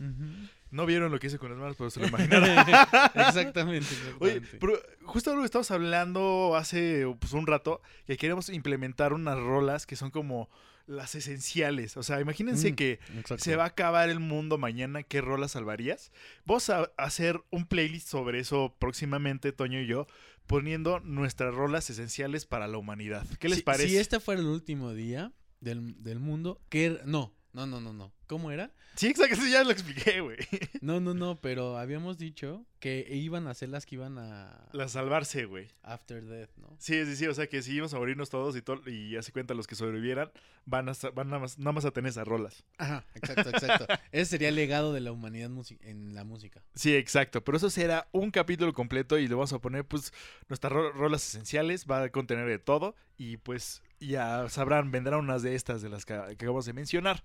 No 0.71 0.85
vieron 0.85 1.09
lo 1.11 1.19
que 1.19 1.27
hice 1.27 1.37
con 1.37 1.49
las 1.51 1.59
manos, 1.59 1.75
pero 1.77 1.89
se 1.89 1.99
lo 2.01 2.07
imaginaron. 2.07 2.49
exactamente, 3.15 3.87
Oye, 4.19 4.41
pero 4.59 4.73
justo 5.03 5.33
lo 5.33 5.41
que 5.41 5.45
estábamos 5.45 5.71
hablando 5.71 6.55
hace 6.55 7.05
pues, 7.19 7.33
un 7.33 7.47
rato, 7.47 7.81
que 8.05 8.17
queremos 8.17 8.49
implementar 8.49 9.13
unas 9.13 9.37
rolas 9.37 9.85
que 9.85 9.95
son 9.95 10.11
como 10.11 10.44
las 10.87 11.15
esenciales. 11.15 11.97
O 11.97 12.03
sea, 12.03 12.21
imagínense 12.21 12.71
Mm, 12.71 12.75
que 12.75 12.99
exacto. 13.17 13.43
se 13.43 13.55
va 13.55 13.63
a 13.63 13.67
acabar 13.67 14.09
el 14.09 14.19
mundo 14.19 14.57
mañana, 14.57 15.01
¿qué 15.03 15.19
rolas 15.21 15.51
salvarías? 15.51 16.11
Vamos 16.45 16.69
a 16.69 16.91
hacer 16.97 17.41
un 17.51 17.65
playlist 17.65 18.07
sobre 18.07 18.39
eso 18.39 18.75
próximamente, 18.79 19.51
Toño 19.51 19.81
y 19.81 19.87
yo, 19.87 20.05
poniendo 20.45 20.99
nuestras 20.99 21.55
rolas 21.55 21.89
esenciales 21.89 22.45
para 22.45 22.67
la 22.67 22.77
humanidad. 22.77 23.25
¿Qué 23.39 23.49
les 23.49 23.59
Si- 23.59 23.63
parece? 23.63 23.89
Si 23.89 23.97
este 23.97 24.19
fuera 24.19 24.41
el 24.41 24.47
último 24.47 24.93
día 24.93 25.31
del, 25.59 26.01
del 26.03 26.19
mundo, 26.19 26.61
¿qué? 26.69 26.99
No, 27.05 27.33
no, 27.55 27.65
no, 27.65 27.79
no, 27.79 27.93
no. 27.93 28.11
¿Cómo 28.27 28.51
era? 28.51 28.71
Sí, 28.95 29.07
exacto, 29.07 29.45
ya 29.49 29.63
lo 29.63 29.71
expliqué, 29.71 30.19
güey. 30.21 30.37
No, 30.81 30.99
no, 30.99 31.13
no, 31.13 31.39
pero 31.41 31.77
habíamos 31.77 32.17
dicho 32.17 32.65
que 32.79 33.07
iban 33.09 33.47
a 33.47 33.53
ser 33.53 33.69
las 33.69 33.85
que 33.85 33.95
iban 33.95 34.17
a 34.19 34.67
La 34.73 34.87
salvarse, 34.87 35.45
güey. 35.45 35.67
After 35.81 36.23
Death, 36.23 36.49
¿no? 36.57 36.75
Sí, 36.79 37.05
sí, 37.05 37.15
sí, 37.15 37.27
o 37.27 37.33
sea 37.33 37.47
que 37.47 37.61
si 37.63 37.73
íbamos 37.73 37.93
a 37.93 37.97
morirnos 37.97 38.29
todos 38.29 38.55
y, 38.55 38.61
todo, 38.61 38.87
y 38.89 39.15
hace 39.15 39.31
cuenta 39.31 39.53
los 39.53 39.67
que 39.67 39.75
sobrevivieran, 39.75 40.31
van, 40.65 40.89
a, 40.89 40.93
van 41.13 41.29
nada, 41.29 41.39
más, 41.39 41.57
nada 41.57 41.71
más 41.71 41.85
a 41.85 41.91
tener 41.91 42.09
esas 42.09 42.27
rolas. 42.27 42.63
Ajá, 42.77 43.05
exacto, 43.15 43.49
exacto. 43.49 43.87
Ese 44.11 44.25
sería 44.31 44.49
el 44.49 44.55
legado 44.55 44.93
de 44.93 44.99
la 45.01 45.11
humanidad 45.11 45.49
en 45.81 46.13
la 46.13 46.23
música. 46.23 46.61
Sí, 46.75 46.95
exacto. 46.95 47.43
Pero 47.43 47.57
eso 47.57 47.69
será 47.69 48.07
un 48.11 48.31
capítulo 48.31 48.73
completo 48.73 49.17
y 49.17 49.27
le 49.27 49.33
vamos 49.35 49.53
a 49.53 49.59
poner, 49.59 49.85
pues, 49.85 50.13
nuestras 50.49 50.71
ro- 50.73 50.91
rolas 50.91 51.27
esenciales. 51.27 51.85
Va 51.89 52.03
a 52.03 52.09
contener 52.09 52.47
de 52.47 52.59
todo. 52.59 52.95
Y 53.17 53.37
pues, 53.37 53.81
ya 53.99 54.49
sabrán, 54.49 54.91
vendrán 54.91 55.19
unas 55.19 55.41
de 55.41 55.55
estas 55.55 55.81
de 55.81 55.89
las 55.89 56.05
que, 56.05 56.13
que 56.13 56.33
acabamos 56.33 56.65
de 56.65 56.73
mencionar. 56.73 57.23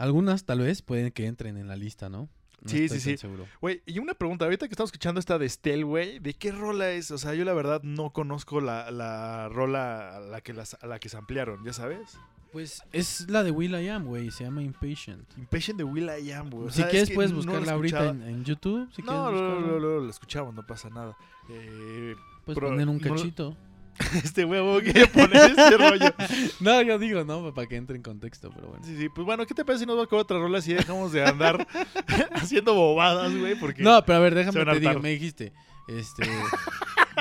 Algunas 0.00 0.44
tal 0.44 0.60
vez 0.60 0.80
pueden 0.82 1.12
que 1.12 1.26
entren 1.26 1.56
en 1.58 1.68
la 1.68 1.76
lista, 1.76 2.08
¿no? 2.08 2.28
no 2.62 2.68
Sí, 2.70 2.84
estoy 2.84 3.00
sí, 3.00 3.10
tan 3.10 3.16
sí. 3.16 3.20
seguro. 3.20 3.46
Güey, 3.60 3.82
y 3.84 3.98
una 3.98 4.14
pregunta, 4.14 4.46
ahorita 4.46 4.66
que 4.66 4.72
estamos 4.72 4.88
escuchando 4.88 5.20
esta 5.20 5.38
de 5.38 5.44
Estel, 5.46 5.84
güey, 5.84 6.18
¿de 6.20 6.32
qué 6.34 6.52
rola 6.52 6.90
es? 6.90 7.10
O 7.10 7.18
sea, 7.18 7.34
yo 7.34 7.44
la 7.44 7.52
verdad 7.52 7.82
no 7.82 8.10
conozco 8.10 8.60
la, 8.60 8.90
la 8.90 9.48
rola 9.50 10.16
a 10.16 10.20
la 10.20 10.40
que 10.40 10.54
las, 10.54 10.74
a 10.80 10.86
la 10.86 10.98
que 10.98 11.08
se 11.10 11.18
ampliaron, 11.18 11.64
¿ya 11.64 11.72
sabes? 11.74 12.18
Pues 12.50 12.82
es 12.92 13.28
la 13.28 13.44
de 13.44 13.50
Will 13.50 13.72
I 13.80 13.88
Am, 13.90 14.06
güey, 14.06 14.30
se 14.30 14.44
llama 14.44 14.62
Impatient. 14.62 15.24
Impatient 15.36 15.78
de 15.78 15.84
Will 15.84 16.08
I 16.08 16.32
Am, 16.32 16.50
güey. 16.50 16.66
O 16.66 16.70
si 16.70 16.78
sea, 16.78 16.88
quieres 16.88 17.10
puedes 17.10 17.30
no 17.30 17.36
buscarla 17.36 17.72
ahorita 17.72 18.08
en, 18.08 18.22
en 18.22 18.44
YouTube, 18.44 18.88
si 18.92 19.02
no, 19.02 19.26
quieres 19.30 19.40
no, 19.40 19.60
no, 19.60 19.78
no, 19.80 20.00
la 20.00 20.10
escuchamos, 20.10 20.54
no 20.54 20.66
pasa 20.66 20.90
nada. 20.90 21.16
Eh, 21.50 22.16
Puedes 22.44 22.58
pero 22.58 22.68
poner 22.68 22.88
un 22.88 22.98
no 22.98 23.02
cachito. 23.14 23.56
este 24.24 24.44
huevo 24.44 24.80
quiere 24.80 25.06
poner 25.06 25.50
este 25.50 25.76
rollo. 25.76 26.14
No, 26.60 26.82
yo 26.82 26.98
digo, 26.98 27.24
no, 27.24 27.52
para 27.54 27.66
que 27.68 27.76
entre 27.76 27.96
en 27.96 28.02
contexto, 28.02 28.50
pero 28.54 28.68
bueno. 28.68 28.84
Sí, 28.84 28.96
sí, 28.96 29.08
pues 29.08 29.24
bueno, 29.24 29.46
¿qué 29.46 29.54
te 29.54 29.64
parece 29.64 29.80
si 29.84 29.86
nos 29.86 29.96
vamos 29.96 30.08
con 30.08 30.18
otra 30.18 30.38
rola 30.38 30.60
si 30.60 30.72
dejamos 30.72 31.12
de 31.12 31.24
andar 31.24 31.66
haciendo 32.32 32.74
bobadas, 32.74 33.36
güey? 33.36 33.54
Porque 33.58 33.82
No, 33.82 34.04
pero 34.04 34.18
a 34.18 34.20
ver, 34.22 34.34
déjame 34.34 34.60
a 34.60 34.72
te 34.72 34.80
digo, 34.80 35.00
me 35.00 35.10
dijiste, 35.10 35.52
este, 35.88 36.22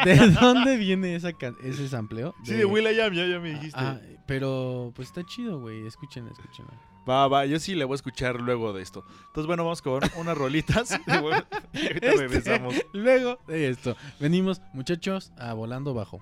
¿de 0.05 0.15
dónde 0.29 0.77
viene 0.77 1.15
esa 1.15 1.31
ese 1.63 1.87
sampleo? 1.89 2.35
Sí, 2.43 2.53
de 2.53 2.65
Will 2.65 2.85
I 2.85 2.99
Am, 3.01 3.13
ya, 3.13 3.25
ya 3.25 3.39
me 3.39 3.49
dijiste. 3.53 3.79
Ah, 3.79 3.99
pero 4.25 4.91
pues 4.95 5.07
está 5.07 5.25
chido, 5.25 5.59
güey, 5.59 5.85
escuchen, 5.87 6.27
escuchen. 6.27 6.65
Va, 7.09 7.27
va, 7.27 7.45
yo 7.45 7.59
sí 7.59 7.73
le 7.73 7.85
voy 7.85 7.93
a 7.93 7.95
escuchar 7.95 8.39
luego 8.39 8.71
de 8.71 8.83
esto. 8.83 9.03
Entonces, 9.27 9.47
bueno, 9.47 9.63
vamos 9.63 9.81
con 9.81 10.01
unas 10.17 10.37
rolitas. 10.37 10.91
y 11.07 11.11
ahorita 11.11 11.47
Este, 11.73 12.11
regresamos. 12.17 12.75
Luego 12.93 13.39
de 13.47 13.69
esto, 13.69 13.95
venimos, 14.19 14.61
muchachos, 14.73 15.31
a 15.39 15.53
Volando 15.53 15.95
Bajo. 15.95 16.19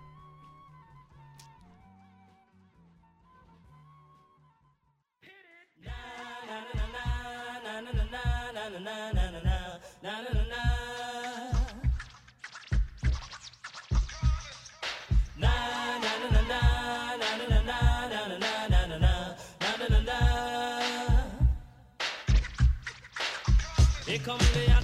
come 24.28 24.38
there. 24.54 24.77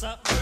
What's 0.00 0.30
up? 0.30 0.39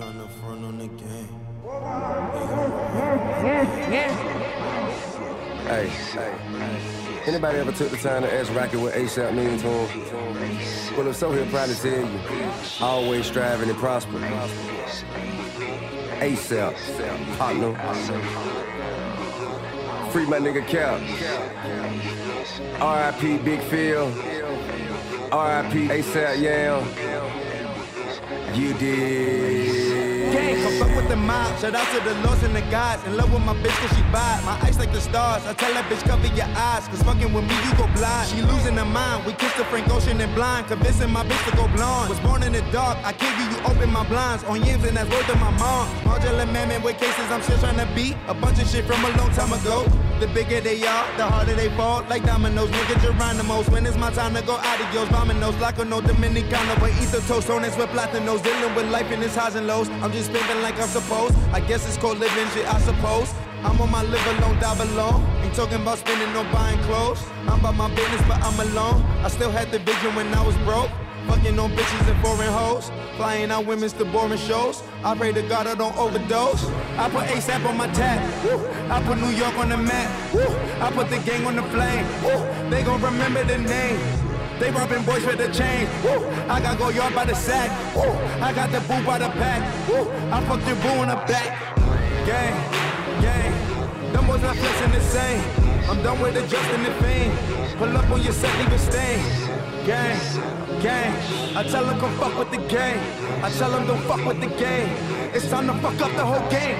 Tryna 0.00 0.28
front 0.40 0.64
on 0.64 0.78
the 0.78 0.86
game. 0.86 1.28
Hey, 5.66 5.90
anybody 7.26 7.58
ever 7.58 7.72
took 7.72 7.90
the 7.90 7.98
time 7.98 8.22
to 8.22 8.32
ask 8.32 8.54
Rocky 8.54 8.78
what 8.78 8.94
ASAP 8.94 9.34
means 9.34 9.60
to 9.60 9.68
him? 9.68 10.96
Well, 10.96 11.06
if 11.08 11.16
so, 11.16 11.30
he'll 11.32 11.46
probably 11.46 11.74
tell 11.74 12.00
you. 12.00 12.20
Always 12.80 13.26
striving 13.26 13.68
and 13.68 13.78
prospering. 13.78 14.24
ASAP, 16.20 17.36
partner. 17.36 17.74
Free 20.10 20.26
my 20.26 20.38
nigga 20.38 20.66
Cap. 20.66 21.00
R.I.P. 22.80 23.38
Big 23.38 23.60
Phil. 23.64 24.06
R.I.P. 25.30 25.88
ASAP 25.88 26.40
Yale. 26.40 26.86
You 28.54 28.74
did. 28.74 29.59
Fuck 30.80 30.96
with 30.96 31.08
the 31.08 31.16
mob. 31.16 31.60
Shout 31.60 31.74
out 31.74 31.86
to 31.92 32.00
the 32.00 32.14
lords 32.24 32.42
and 32.42 32.56
the 32.56 32.62
gods. 32.72 33.04
In 33.04 33.14
love 33.14 33.30
with 33.30 33.42
my 33.42 33.52
bitch 33.52 33.76
cause 33.84 33.94
she 33.94 34.02
bad. 34.16 34.42
My 34.46 34.56
eyes 34.64 34.78
like 34.78 34.90
the 34.92 35.00
stars. 35.02 35.44
I 35.44 35.52
tell 35.52 35.74
that 35.74 35.84
bitch 35.92 36.00
cover 36.08 36.26
your 36.28 36.48
eyes. 36.56 36.88
Cause 36.88 37.02
fucking 37.02 37.34
with 37.34 37.44
me, 37.44 37.54
you 37.68 37.76
go 37.76 37.86
blind. 37.92 38.30
She 38.30 38.40
losing 38.40 38.76
her 38.78 38.86
mind. 38.86 39.26
We 39.26 39.34
kissed 39.34 39.58
the 39.58 39.64
Frank 39.64 39.90
Ocean 39.90 40.18
and 40.18 40.34
blind. 40.34 40.68
Convincing 40.68 41.10
my 41.10 41.22
bitch 41.22 41.50
to 41.50 41.54
go 41.54 41.68
blonde. 41.76 42.08
Was 42.08 42.20
born 42.20 42.42
in 42.42 42.54
the 42.54 42.64
dark. 42.72 42.96
I 43.04 43.12
kid 43.12 43.28
you, 43.36 43.46
you 43.52 43.58
open 43.68 43.92
my 43.92 44.08
blinds. 44.08 44.42
On 44.44 44.56
yams 44.64 44.84
and 44.84 44.96
that's 44.96 45.10
worth 45.10 45.28
of 45.28 45.38
my 45.38 45.50
mom. 45.60 45.86
Modular 46.08 46.50
man 46.50 46.82
with 46.82 46.96
cases 46.96 47.30
I'm 47.30 47.42
still 47.42 47.58
trying 47.58 47.76
to 47.76 47.88
beat. 47.94 48.16
A 48.28 48.32
bunch 48.32 48.58
of 48.58 48.66
shit 48.66 48.86
from 48.86 49.04
a 49.04 49.10
long 49.18 49.30
time 49.32 49.52
ago. 49.52 49.84
The 50.20 50.26
bigger 50.28 50.60
they 50.60 50.86
are, 50.86 51.16
the 51.16 51.24
harder 51.24 51.54
they 51.54 51.70
fall. 51.76 52.04
Like 52.10 52.26
dominoes, 52.26 52.68
nigga 52.68 53.00
Geronimo's. 53.00 53.70
When 53.70 53.86
it's 53.86 53.96
my 53.96 54.10
time 54.10 54.34
to 54.34 54.42
go 54.42 54.56
adios. 54.56 55.08
Vominos, 55.08 55.56
Blanco, 55.56 55.82
no 55.84 56.02
Dominicano. 56.02 56.78
But 56.78 56.90
eat 57.00 57.08
the 57.08 57.20
toast 57.22 57.48
on 57.48 57.62
tostones 57.62 57.78
with 57.78 57.88
platinos. 57.88 58.42
Dealing 58.42 58.74
with 58.74 58.90
life 58.90 59.10
in 59.10 59.22
its 59.22 59.34
highs 59.34 59.54
and 59.54 59.66
lows. 59.66 59.88
I'm 60.02 60.12
just 60.12 60.30
pimping 60.30 60.60
like 60.60 60.78
I'm 60.78 60.88
supposed. 60.88 61.34
I 61.54 61.60
guess 61.60 61.88
it's 61.88 61.96
called 61.96 62.18
living 62.18 62.48
shit, 62.50 62.66
I 62.68 62.78
suppose. 62.80 63.32
I'm 63.64 63.80
on 63.80 63.90
my 63.90 64.02
live 64.02 64.26
alone, 64.38 64.60
die 64.60 64.82
alone. 64.82 65.24
Ain't 65.42 65.54
talking 65.54 65.80
about 65.80 65.96
spending 65.96 66.36
or 66.36 66.44
buying 66.52 66.78
clothes. 66.80 67.24
I'm 67.48 67.58
about 67.60 67.76
my 67.76 67.88
business, 67.94 68.20
but 68.28 68.42
I'm 68.42 68.60
alone. 68.60 69.00
I 69.24 69.28
still 69.28 69.50
had 69.50 69.70
the 69.70 69.78
vision 69.78 70.14
when 70.14 70.32
I 70.34 70.46
was 70.46 70.56
broke. 70.68 70.90
Fucking 71.30 71.58
on 71.60 71.70
bitches 71.70 72.10
and 72.10 72.20
foreign 72.22 72.52
hoes. 72.52 72.90
Flying 73.16 73.52
out 73.52 73.64
women's 73.64 73.92
to 73.94 74.04
boring 74.04 74.36
shows. 74.36 74.82
I 75.04 75.14
pray 75.14 75.32
to 75.32 75.42
God 75.42 75.68
I 75.68 75.76
don't 75.76 75.96
overdose. 75.96 76.66
I 76.98 77.08
put 77.08 77.24
ASAP 77.26 77.64
on 77.66 77.76
my 77.76 77.86
tab. 77.92 78.18
I 78.90 79.00
put 79.04 79.16
New 79.18 79.30
York 79.30 79.54
on 79.54 79.68
the 79.68 79.76
map. 79.76 80.10
I 80.82 80.90
put 80.90 81.08
the 81.08 81.18
gang 81.18 81.46
on 81.46 81.54
the 81.54 81.62
flame. 81.70 82.04
They 82.68 82.82
gon' 82.82 83.00
remember 83.00 83.44
the 83.44 83.58
name. 83.58 84.00
They 84.58 84.72
robbing 84.72 85.04
boys 85.04 85.24
with 85.24 85.38
the 85.38 85.46
chain. 85.52 85.86
I 86.50 86.60
got 86.60 86.76
go 86.78 86.88
yard 86.88 87.14
by 87.14 87.24
the 87.26 87.36
sack. 87.36 87.70
I 88.42 88.52
got 88.52 88.72
the 88.72 88.80
boo 88.80 89.06
by 89.06 89.18
the 89.18 89.28
pack. 89.28 89.62
I 90.32 90.44
fucked 90.46 90.66
your 90.66 90.76
boo 90.82 91.02
in 91.02 91.08
the 91.10 91.20
back. 91.30 91.76
Gang, 92.26 92.54
gang. 93.22 94.12
Them 94.12 94.26
boys 94.26 94.42
not 94.42 94.56
flexing 94.56 94.90
the 94.90 95.00
same. 95.00 95.44
I'm 95.88 96.02
done 96.02 96.20
with 96.20 96.36
adjusting 96.36 96.82
the 96.82 96.92
fame. 97.00 97.32
Pull 97.78 97.96
up 97.96 98.10
on 98.10 98.20
your 98.20 98.32
set, 98.32 98.52
leave 98.58 98.72
a 98.72 98.78
stain. 98.78 99.20
Gang, 99.86 100.18
I 100.82 101.62
tell 101.68 101.84
them 101.84 102.00
come 102.00 102.16
fuck 102.18 102.38
with 102.38 102.50
the 102.50 102.56
game. 102.68 102.98
I 103.44 103.50
tell 103.50 103.70
them 103.70 103.86
don't 103.86 104.02
fuck 104.04 104.24
with 104.24 104.40
the 104.40 104.46
game. 104.46 104.88
It's 105.34 105.48
time 105.50 105.66
to 105.66 105.74
fuck 105.74 106.00
up 106.00 106.12
the 106.16 106.24
whole 106.24 106.50
game. 106.50 106.76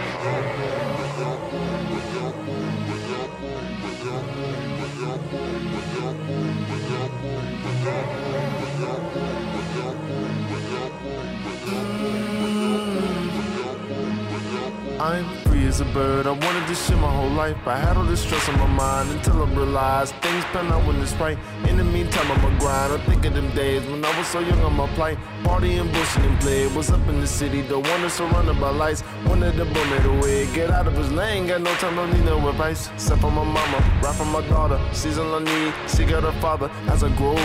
I'm 14.98 15.49
as 15.70 15.80
a 15.80 15.84
bird. 15.84 16.26
I 16.26 16.32
wanted 16.32 16.66
this 16.68 16.84
shit 16.84 16.98
my 16.98 17.12
whole 17.18 17.30
life. 17.30 17.56
I 17.64 17.76
had 17.76 17.96
all 17.96 18.04
this 18.04 18.22
stress 18.22 18.48
on 18.48 18.58
my 18.58 18.66
mind 18.66 19.08
until 19.10 19.40
I 19.44 19.46
realized 19.54 20.12
things 20.16 20.44
pan 20.52 20.66
out 20.72 20.84
when 20.84 21.00
it's 21.00 21.12
right. 21.14 21.38
In 21.68 21.76
the 21.76 21.84
meantime, 21.84 22.28
I'm 22.32 22.44
a 22.44 22.58
grind. 22.58 22.92
I 22.92 22.98
think 23.06 23.24
of 23.24 23.34
them 23.34 23.50
days 23.54 23.82
when 23.86 24.04
I 24.04 24.10
was 24.18 24.26
so 24.26 24.40
young 24.40 24.60
on 24.68 24.74
my 24.74 24.88
plight. 24.96 25.16
Partying, 25.44 25.88
bullshit, 25.92 26.24
and 26.24 26.40
play. 26.40 26.66
Was 26.74 26.90
up 26.90 27.06
in 27.08 27.20
the 27.20 27.26
city, 27.26 27.60
the 27.62 27.78
one 27.78 28.02
that's 28.02 28.14
surrounded 28.14 28.60
by 28.60 28.70
lights. 28.70 29.04
Wanted 29.26 29.54
the 29.56 29.64
boy 29.64 29.84
made 29.92 30.06
away. 30.06 30.52
Get 30.52 30.70
out 30.70 30.88
of 30.88 30.94
his 30.94 31.12
lane, 31.12 31.46
got 31.46 31.60
no 31.60 31.72
time, 31.74 31.94
don't 31.94 32.12
need 32.12 32.24
no 32.24 32.48
advice. 32.48 32.90
Except 32.94 33.20
for 33.20 33.30
my 33.30 33.44
mama, 33.44 33.78
right 34.02 34.14
for 34.14 34.24
my 34.24 34.42
daughter. 34.48 34.78
Season 34.92 35.26
I 35.38 35.38
need, 35.38 35.72
she 35.88 36.04
got 36.04 36.24
her 36.24 36.36
father 36.40 36.68
as 36.88 37.04
I 37.04 37.14
grow. 37.16 37.36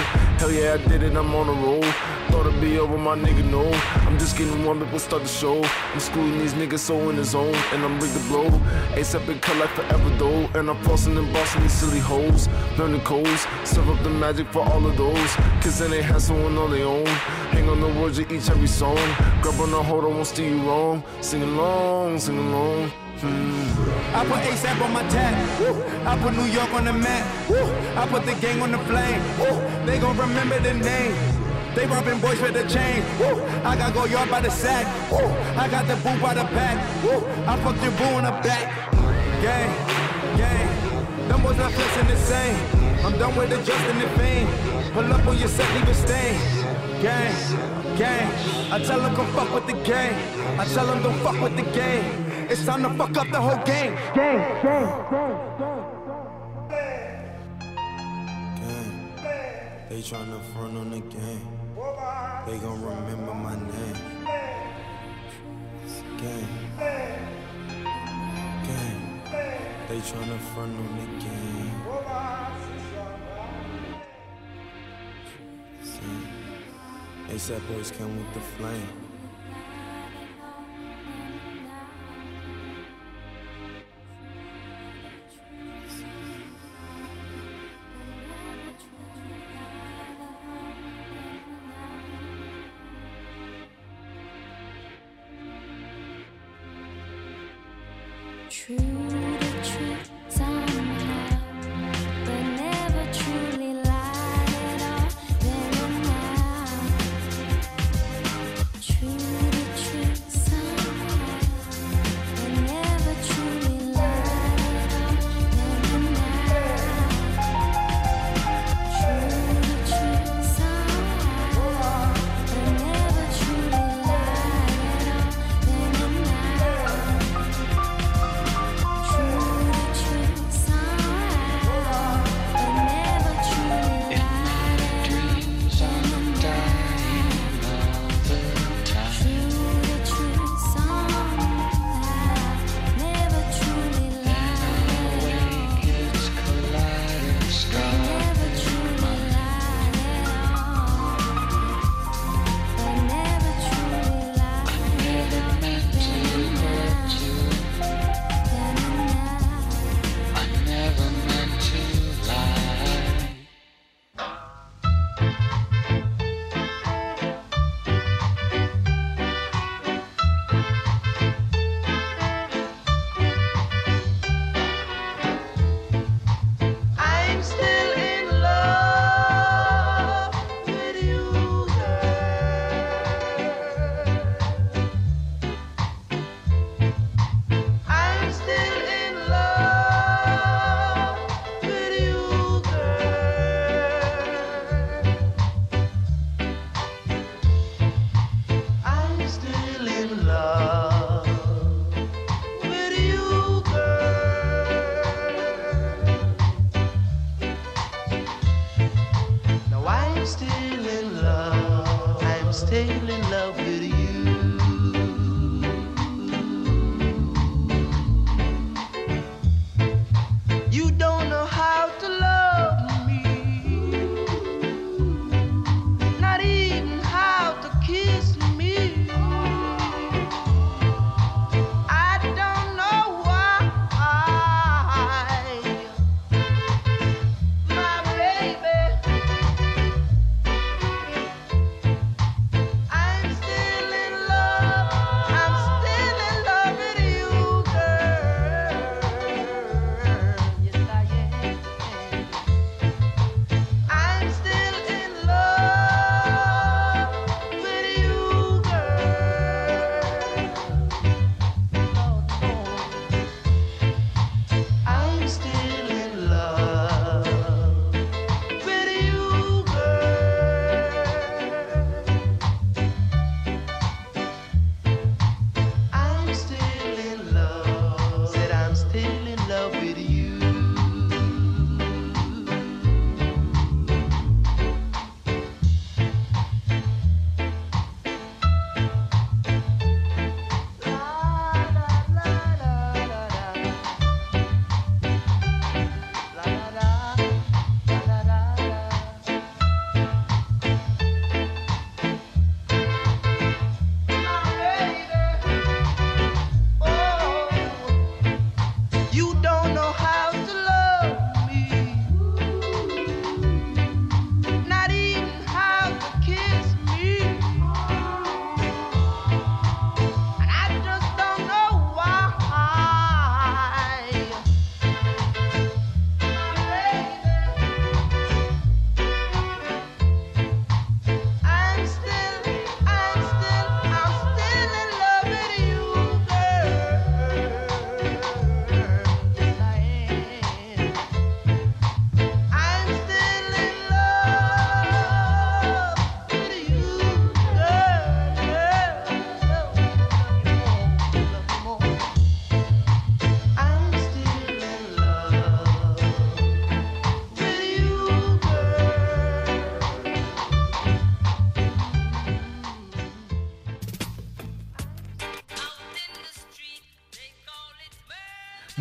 Hell 0.41 0.51
yeah, 0.51 0.73
I 0.73 0.77
did 0.89 1.03
it, 1.03 1.15
I'm 1.15 1.35
on 1.35 1.47
a 1.47 1.53
roll. 1.65 1.83
Thought 2.29 2.47
it'd 2.47 2.59
be 2.59 2.79
over, 2.79 2.97
my 2.97 3.15
nigga, 3.15 3.43
no. 3.51 3.71
I'm 4.07 4.17
just 4.17 4.35
getting 4.35 4.65
warm, 4.65 4.79
people 4.79 4.99
start 4.99 5.21
the 5.21 5.29
show. 5.29 5.63
I'm 5.93 5.99
schooling 5.99 6.39
these 6.39 6.53
niggas 6.53 6.79
so 6.79 7.09
in 7.09 7.15
the 7.17 7.23
zone, 7.23 7.55
and 7.71 7.83
I'm 7.85 7.99
to 8.15 8.27
blow. 8.27 8.49
ASAP 8.95 9.27
and 9.27 9.41
cut 9.41 9.57
like 9.57 9.69
forever 9.71 10.09
though, 10.17 10.49
and 10.57 10.69
I'm 10.69 10.77
flossing 10.83 11.17
and 11.17 11.31
bossing 11.33 11.61
these 11.61 11.73
silly 11.73 11.99
hoes. 11.99 12.47
Learning 12.77 13.01
codes, 13.01 13.45
serve 13.63 13.89
up 13.89 14.01
the 14.03 14.09
magic 14.09 14.47
for 14.51 14.61
all 14.61 14.85
of 14.85 14.95
those. 14.97 15.31
Kids 15.61 15.81
and 15.81 15.91
they 15.91 16.01
have 16.01 16.21
someone 16.21 16.57
on 16.57 16.71
their 16.71 16.85
own. 16.85 17.05
Hang 17.55 17.67
on 17.69 17.79
the 17.81 17.87
words 17.99 18.19
of 18.19 18.31
each 18.31 18.49
every 18.49 18.67
song. 18.67 19.05
Grab 19.41 19.59
on 19.59 19.71
the 19.71 19.83
hold, 19.83 20.05
I 20.05 20.07
won't 20.07 20.27
steer 20.27 20.49
you 20.49 20.61
wrong. 20.67 21.03
Sing 21.21 21.43
along, 21.43 22.19
sing 22.19 22.37
along. 22.37 22.89
Hmm. 23.21 24.15
I 24.15 24.23
put 24.25 24.39
ASAP 24.49 24.81
on 24.81 24.93
my. 24.93 25.03
Woo. 25.59 25.83
I 26.05 26.17
put 26.17 26.33
New 26.35 26.49
York 26.57 26.73
on 26.73 26.85
the 26.85 26.93
map. 26.93 27.49
Woo. 27.49 27.63
I 28.01 28.07
put 28.07 28.25
the 28.25 28.35
gang 28.35 28.61
on 28.61 28.71
the 28.71 28.79
flame. 28.79 29.21
Woo. 29.39 29.85
They 29.85 29.99
gon' 29.99 30.17
remember 30.17 30.59
the 30.59 30.73
name. 30.73 31.34
They 31.75 31.85
robbing 31.87 32.19
boys 32.21 32.39
with 32.39 32.53
the 32.53 32.63
chain. 32.69 33.03
Woo. 33.19 33.35
I 33.63 33.75
got 33.75 33.93
go 33.93 34.05
yard 34.05 34.29
by 34.29 34.39
the 34.39 34.49
sack. 34.49 34.85
Woo. 35.11 35.27
I 35.59 35.67
got 35.67 35.85
the 35.87 35.95
boo 35.97 36.17
by 36.21 36.33
the 36.33 36.45
back. 36.55 37.03
Woo. 37.03 37.19
I 37.45 37.57
fucked 37.63 37.83
your 37.83 37.91
boo 37.99 38.17
in 38.17 38.23
the 38.23 38.31
back. 38.31 38.65
Gang, 39.43 39.71
gang. 40.37 41.27
Them 41.27 41.41
boys 41.43 41.57
not 41.57 41.71
flexing 41.73 42.07
the 42.07 42.15
same. 42.15 42.85
I'm 43.05 43.19
done 43.19 43.35
with 43.35 43.51
adjusting 43.51 43.99
the 43.99 44.07
fame. 44.17 44.47
Pull 44.93 45.11
up 45.11 45.27
on 45.27 45.37
your 45.37 45.49
set, 45.49 45.69
leave 45.75 45.89
a 45.89 45.93
stain. 45.93 46.39
Gang, 47.01 47.35
gang. 47.97 48.31
I 48.71 48.79
tell 48.79 49.01
them 49.01 49.13
come 49.13 49.27
fuck 49.33 49.53
with 49.53 49.67
the 49.67 49.73
gang. 49.83 50.15
I 50.57 50.63
tell 50.65 50.85
them 50.87 51.03
don't 51.03 51.19
fuck 51.19 51.41
with 51.41 51.57
the 51.57 51.63
game. 51.77 52.25
It's 52.49 52.65
time 52.65 52.83
to 52.83 52.89
fuck 52.91 53.17
up 53.17 53.29
the 53.31 53.41
whole 53.41 53.61
game. 53.65 53.95
Gang, 54.15 54.39
gang, 54.63 54.87
Gang. 55.11 55.35
Gang 58.61 59.89
They 59.89 60.01
tryna 60.01 60.41
front 60.53 60.77
on 60.77 60.91
the 60.91 61.01
game. 61.01 61.54
They 61.75 62.57
gon' 62.59 62.81
remember 62.81 63.33
my 63.33 63.55
name. 63.55 63.97
Gang. 66.17 66.47
Gang. 68.63 69.21
They 69.89 69.99
tryna 69.99 70.39
front 70.53 70.77
on 70.77 70.97
the 70.97 71.05
game. 71.19 71.81
Gang. 75.83 76.35
ASAP 77.35 77.67
boys 77.67 77.91
come 77.91 78.15
with 78.15 78.33
the 78.33 78.39
flame. 78.39 79.04
True 98.65 99.14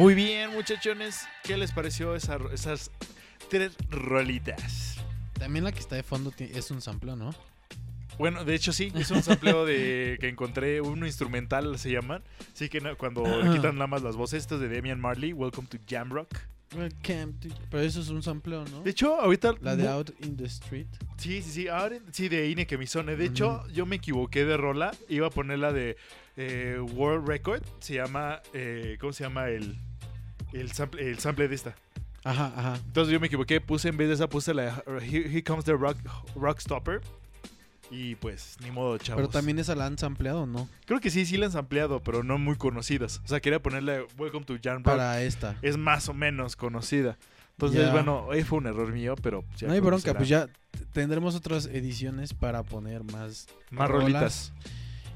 Muy 0.04 0.14
bien, 0.14 0.50
muchachones. 0.52 1.26
¿Qué 1.44 1.56
les 1.56 1.72
pareció 1.72 2.14
esa- 2.14 2.36
esas 2.52 2.90
tres 3.48 3.72
rolitas? 3.88 4.98
También 5.32 5.64
la 5.64 5.72
que 5.72 5.78
está 5.78 5.96
de 5.96 6.02
fondo 6.02 6.30
es 6.38 6.70
un 6.70 6.82
sampleo, 6.82 7.16
¿no? 7.16 7.34
Bueno, 8.18 8.44
de 8.44 8.54
hecho 8.54 8.74
sí, 8.74 8.92
es 8.94 9.10
un 9.10 9.22
sampleo 9.22 9.64
de 9.64 10.18
que 10.20 10.28
encontré, 10.28 10.82
uno 10.82 11.06
instrumental 11.06 11.78
se 11.78 11.90
llaman. 11.90 12.22
Así 12.52 12.68
que 12.68 12.82
no- 12.82 12.98
cuando 12.98 13.22
le 13.42 13.50
quitan 13.56 13.76
nada 13.76 13.86
más 13.86 14.02
las 14.02 14.14
voces, 14.14 14.40
esto 14.42 14.56
es 14.56 14.60
de 14.60 14.76
Damian 14.76 15.00
Marley, 15.00 15.32
Welcome 15.32 15.68
to 15.68 15.78
Jamrock. 15.88 16.28
Welcome 16.76 17.32
to- 17.40 17.48
Pero 17.70 17.82
eso 17.82 18.02
es 18.02 18.10
un 18.10 18.22
sampleo, 18.22 18.66
¿no? 18.66 18.82
De 18.82 18.90
hecho, 18.90 19.18
ahorita... 19.18 19.54
La 19.62 19.74
de 19.74 19.88
Out 19.88 20.10
in 20.22 20.36
the 20.36 20.44
Street. 20.44 20.86
Sí, 21.16 21.40
sí, 21.40 21.50
sí, 21.50 21.68
ahora, 21.68 21.96
sí, 22.12 22.28
de 22.28 22.50
Ine 22.50 22.66
Kemisone. 22.66 23.16
De 23.16 23.24
hecho, 23.24 23.66
yo 23.68 23.86
me 23.86 23.96
equivoqué 23.96 24.44
de 24.44 24.58
rola. 24.58 24.90
Iba 25.08 25.28
a 25.28 25.30
poner 25.30 25.60
la 25.60 25.72
de 25.72 25.96
eh, 26.36 26.78
World 26.94 27.26
Record. 27.26 27.62
Se 27.78 27.94
llama, 27.94 28.42
eh, 28.52 28.98
¿cómo 29.00 29.12
se 29.14 29.22
llama 29.24 29.48
el, 29.48 29.78
el, 30.54 30.72
sample, 30.72 31.10
el 31.10 31.18
sample 31.18 31.48
de 31.48 31.54
esta? 31.54 31.74
Ajá, 32.24 32.52
ajá. 32.56 32.76
Entonces 32.86 33.12
yo 33.12 33.20
me 33.20 33.26
equivoqué, 33.26 33.60
puse 33.60 33.88
en 33.88 33.96
vez 33.96 34.08
de 34.08 34.14
esa, 34.14 34.28
puse 34.28 34.54
la 34.54 34.62
de 34.62 35.06
Here, 35.06 35.28
Here 35.30 35.42
Comes 35.44 35.64
the 35.64 35.72
Rock, 35.74 35.98
rock 36.34 36.58
Stopper. 36.60 37.00
Y 37.90 38.14
pues, 38.16 38.56
ni 38.62 38.70
modo, 38.70 38.96
chavos. 38.96 39.20
Pero 39.20 39.28
también 39.28 39.58
esa 39.58 39.74
la 39.74 39.84
han 39.86 39.98
sampleado, 39.98 40.46
¿no? 40.46 40.68
Creo 40.86 41.00
que 41.00 41.10
sí, 41.10 41.26
sí 41.26 41.36
la 41.36 41.46
han 41.46 41.56
ampliado, 41.56 42.00
pero 42.00 42.24
no 42.24 42.38
muy 42.38 42.56
conocidas. 42.56 43.20
O 43.24 43.28
sea, 43.28 43.40
quería 43.40 43.60
ponerle 43.62 44.06
Welcome 44.18 44.46
to 44.46 44.56
Jamrock. 44.60 44.84
Para 44.86 45.22
esta. 45.22 45.56
Es 45.60 45.76
más 45.76 46.08
o 46.08 46.14
menos 46.14 46.56
conocida. 46.56 47.18
Entonces, 47.52 47.82
Ya. 47.86 47.92
bueno, 47.92 48.28
ahí 48.32 48.42
fue 48.42 48.58
un 48.58 48.66
error 48.66 48.90
mío, 48.90 49.14
pero... 49.22 49.44
ya 49.58 49.68
no 49.68 49.74
hay 49.74 49.80
bronca, 49.80 50.02
será. 50.02 50.18
pues 50.18 50.28
ya 50.28 50.48
tendremos 50.92 51.36
otras 51.36 51.66
ediciones 51.66 52.32
para 52.34 52.62
poner 52.64 53.04
más 53.04 53.46
Más 53.70 53.88
rolas. 53.88 54.02
rolitas. 54.02 54.52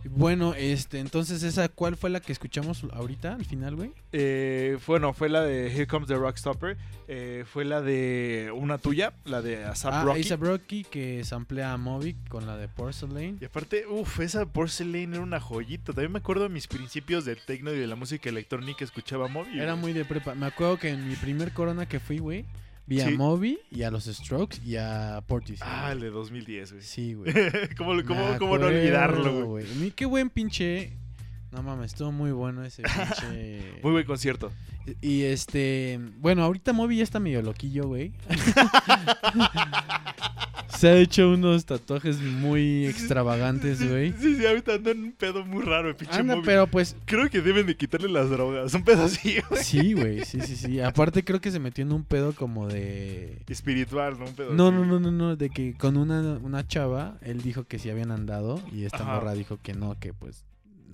Bueno, 0.05 0.55
este, 0.55 1.01
entonces 1.01 1.43
esa, 1.43 1.69
¿cuál 1.69 1.97
fue 1.97 2.11
la 2.11 2.21
que 2.21 2.33
escuchamos 2.33 2.85
ahorita 2.93 3.35
al 3.35 3.45
final, 3.45 3.77
güey? 3.77 3.93
Eh, 4.13 4.79
bueno, 4.87 5.13
fue 5.13 5.29
la 5.29 5.43
de 5.43 5.69
Here 5.73 5.87
Comes 5.87 6.09
the 6.09 6.15
Rockstopper. 6.17 6.77
Eh, 7.09 7.45
fue 7.51 7.65
la 7.65 7.81
de 7.81 8.53
una 8.55 8.79
tuya, 8.79 9.13
la 9.25 9.43
de 9.43 9.65
ASAP 9.65 9.93
Ah, 9.95 10.05
Rocky. 10.39 10.85
Que 10.85 11.25
samplea 11.25 11.73
a 11.73 11.77
Moby 11.77 12.15
con 12.29 12.47
la 12.47 12.57
de 12.57 12.69
Porcelain. 12.69 13.39
Y 13.41 13.45
aparte, 13.45 13.87
uff, 13.87 14.21
esa 14.21 14.47
Porcelain 14.47 15.13
era 15.15 15.23
una 15.23 15.41
joyita. 15.41 15.93
También 15.93 16.13
me 16.13 16.19
acuerdo 16.19 16.45
de 16.45 16.49
mis 16.51 16.67
principios 16.69 17.25
del 17.25 17.39
techno 17.39 17.73
y 17.73 17.79
de 17.79 17.87
la 17.87 17.97
música 17.97 18.29
electrónica. 18.29 18.85
Escuchaba 18.85 19.29
Moby. 19.29 19.59
Era 19.59 19.73
güey. 19.73 19.83
muy 19.83 19.93
de 19.93 20.05
prepa. 20.05 20.35
Me 20.35 20.47
acuerdo 20.47 20.79
que 20.79 20.91
en 20.91 21.09
mi 21.09 21.17
primer 21.17 21.53
corona 21.53 21.87
que 21.87 21.99
fui, 22.01 22.19
güey, 22.19 22.45
vi 22.89 23.01
a 23.03 23.09
Sí. 23.09 23.17
Moby 23.17 23.59
y 23.71 23.83
a 23.83 23.91
los 23.91 24.05
Strokes 24.07 24.59
y 24.65 24.77
a 24.77 25.23
Portis. 25.27 25.61
Ah, 25.63 25.93
el 25.93 26.01
de 26.01 26.11
2010, 26.11 26.73
güey. 26.73 26.83
Sí, 26.83 27.15
güey. 27.15 27.33
¿Cómo, 27.77 27.93
cómo, 28.03 28.37
cómo 28.39 28.59
no 28.59 28.67
acuerdo, 28.67 28.67
olvidarlo, 28.69 29.47
güey? 29.47 29.91
Qué 29.95 30.07
buen 30.07 30.31
pinche. 30.31 30.97
No 31.53 31.63
mames, 31.63 31.93
estuvo 31.93 32.13
muy 32.13 32.31
bueno 32.31 32.65
ese 32.65 32.83
pinche. 32.83 33.63
Muy 33.83 33.93
buen 33.93 34.05
concierto. 34.05 34.53
Y 35.01 35.23
este. 35.23 35.99
Bueno, 36.19 36.43
ahorita 36.43 36.73
Moby 36.73 36.99
ya 36.99 37.05
está 37.05 37.21
medio 37.21 37.41
loquillo, 37.43 37.87
güey. 37.87 38.13
Se 40.69 40.89
ha 40.89 40.97
hecho 40.97 41.31
unos 41.31 41.65
tatuajes 41.65 42.21
muy 42.21 42.87
extravagantes, 42.87 43.87
güey. 43.89 44.13
Sí, 44.21 44.37
sí, 44.37 44.47
ahorita 44.47 44.75
anda 44.75 44.93
en 44.93 45.03
un 45.05 45.13
pedo 45.13 45.45
muy 45.45 45.63
raro, 45.65 45.89
el 45.89 45.97
pinche 45.97 46.15
Anda, 46.19 46.39
pero 46.45 46.67
pues. 46.69 46.95
Creo 47.05 47.29
que 47.31 47.41
deben 47.41 47.67
de 47.67 47.77
quitarle 47.77 48.09
las 48.09 48.31
drogas. 48.31 48.73
Un 48.75 48.85
pedo 48.85 49.05
así, 49.05 49.39
güey. 49.49 49.65
Sí, 49.65 49.93
güey, 49.95 50.25
sí, 50.25 50.41
sí, 50.41 50.55
sí. 50.55 50.81
Aparte 50.81 51.25
creo 51.25 51.41
que 51.41 51.51
se 51.51 51.59
metió 51.59 51.83
en 51.85 51.93
un 51.93 52.05
pedo 52.05 52.33
como 52.33 52.69
de... 52.69 53.43
Espiritual, 53.49 54.19
¿no? 54.19 54.27
Un 54.27 54.35
pedo 54.35 54.53
No, 54.55 54.69
así. 54.69 54.77
no, 54.77 54.85
no, 54.87 55.01
no, 55.01 55.11
no, 55.11 55.37
de 55.37 55.51
que 55.51 55.75
con 55.75 55.97
una, 55.97 56.21
una 56.39 56.67
chava, 56.67 57.19
él 57.23 57.43
dijo 57.43 57.65
que 57.65 57.79
sí 57.81 57.91
habían 57.91 58.13
andado 58.13 58.63
y 58.73 58.85
esta 58.85 58.99
Ajá. 59.03 59.15
morra 59.15 59.35
dijo 59.35 59.59
que 59.63 59.73
no, 59.75 59.99
que 59.99 60.13
pues 60.15 60.45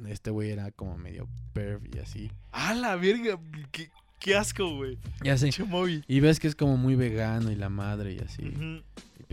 este 0.09 0.31
güey 0.31 0.51
era 0.51 0.71
como 0.71 0.97
medio 0.97 1.29
perv 1.53 1.83
y 1.95 1.99
así. 1.99 2.31
¡Ah, 2.53 2.73
la 2.75 2.97
verga! 2.97 3.39
¡Qué, 3.71 3.91
qué 4.19 4.35
asco, 4.37 4.75
güey! 4.77 4.97
Ya 5.23 5.37
sé. 5.37 5.51
Pinche. 5.51 6.03
Y 6.09 6.21
ves 6.21 6.41
que 6.41 6.49
es 6.49 6.55
como 6.55 6.77
muy 6.79 6.95
vegano 6.97 7.51
y 7.51 7.55
la 7.57 7.69
madre 7.69 8.15
y 8.15 8.19
así. 8.21 8.49
Ujú. 8.49 8.83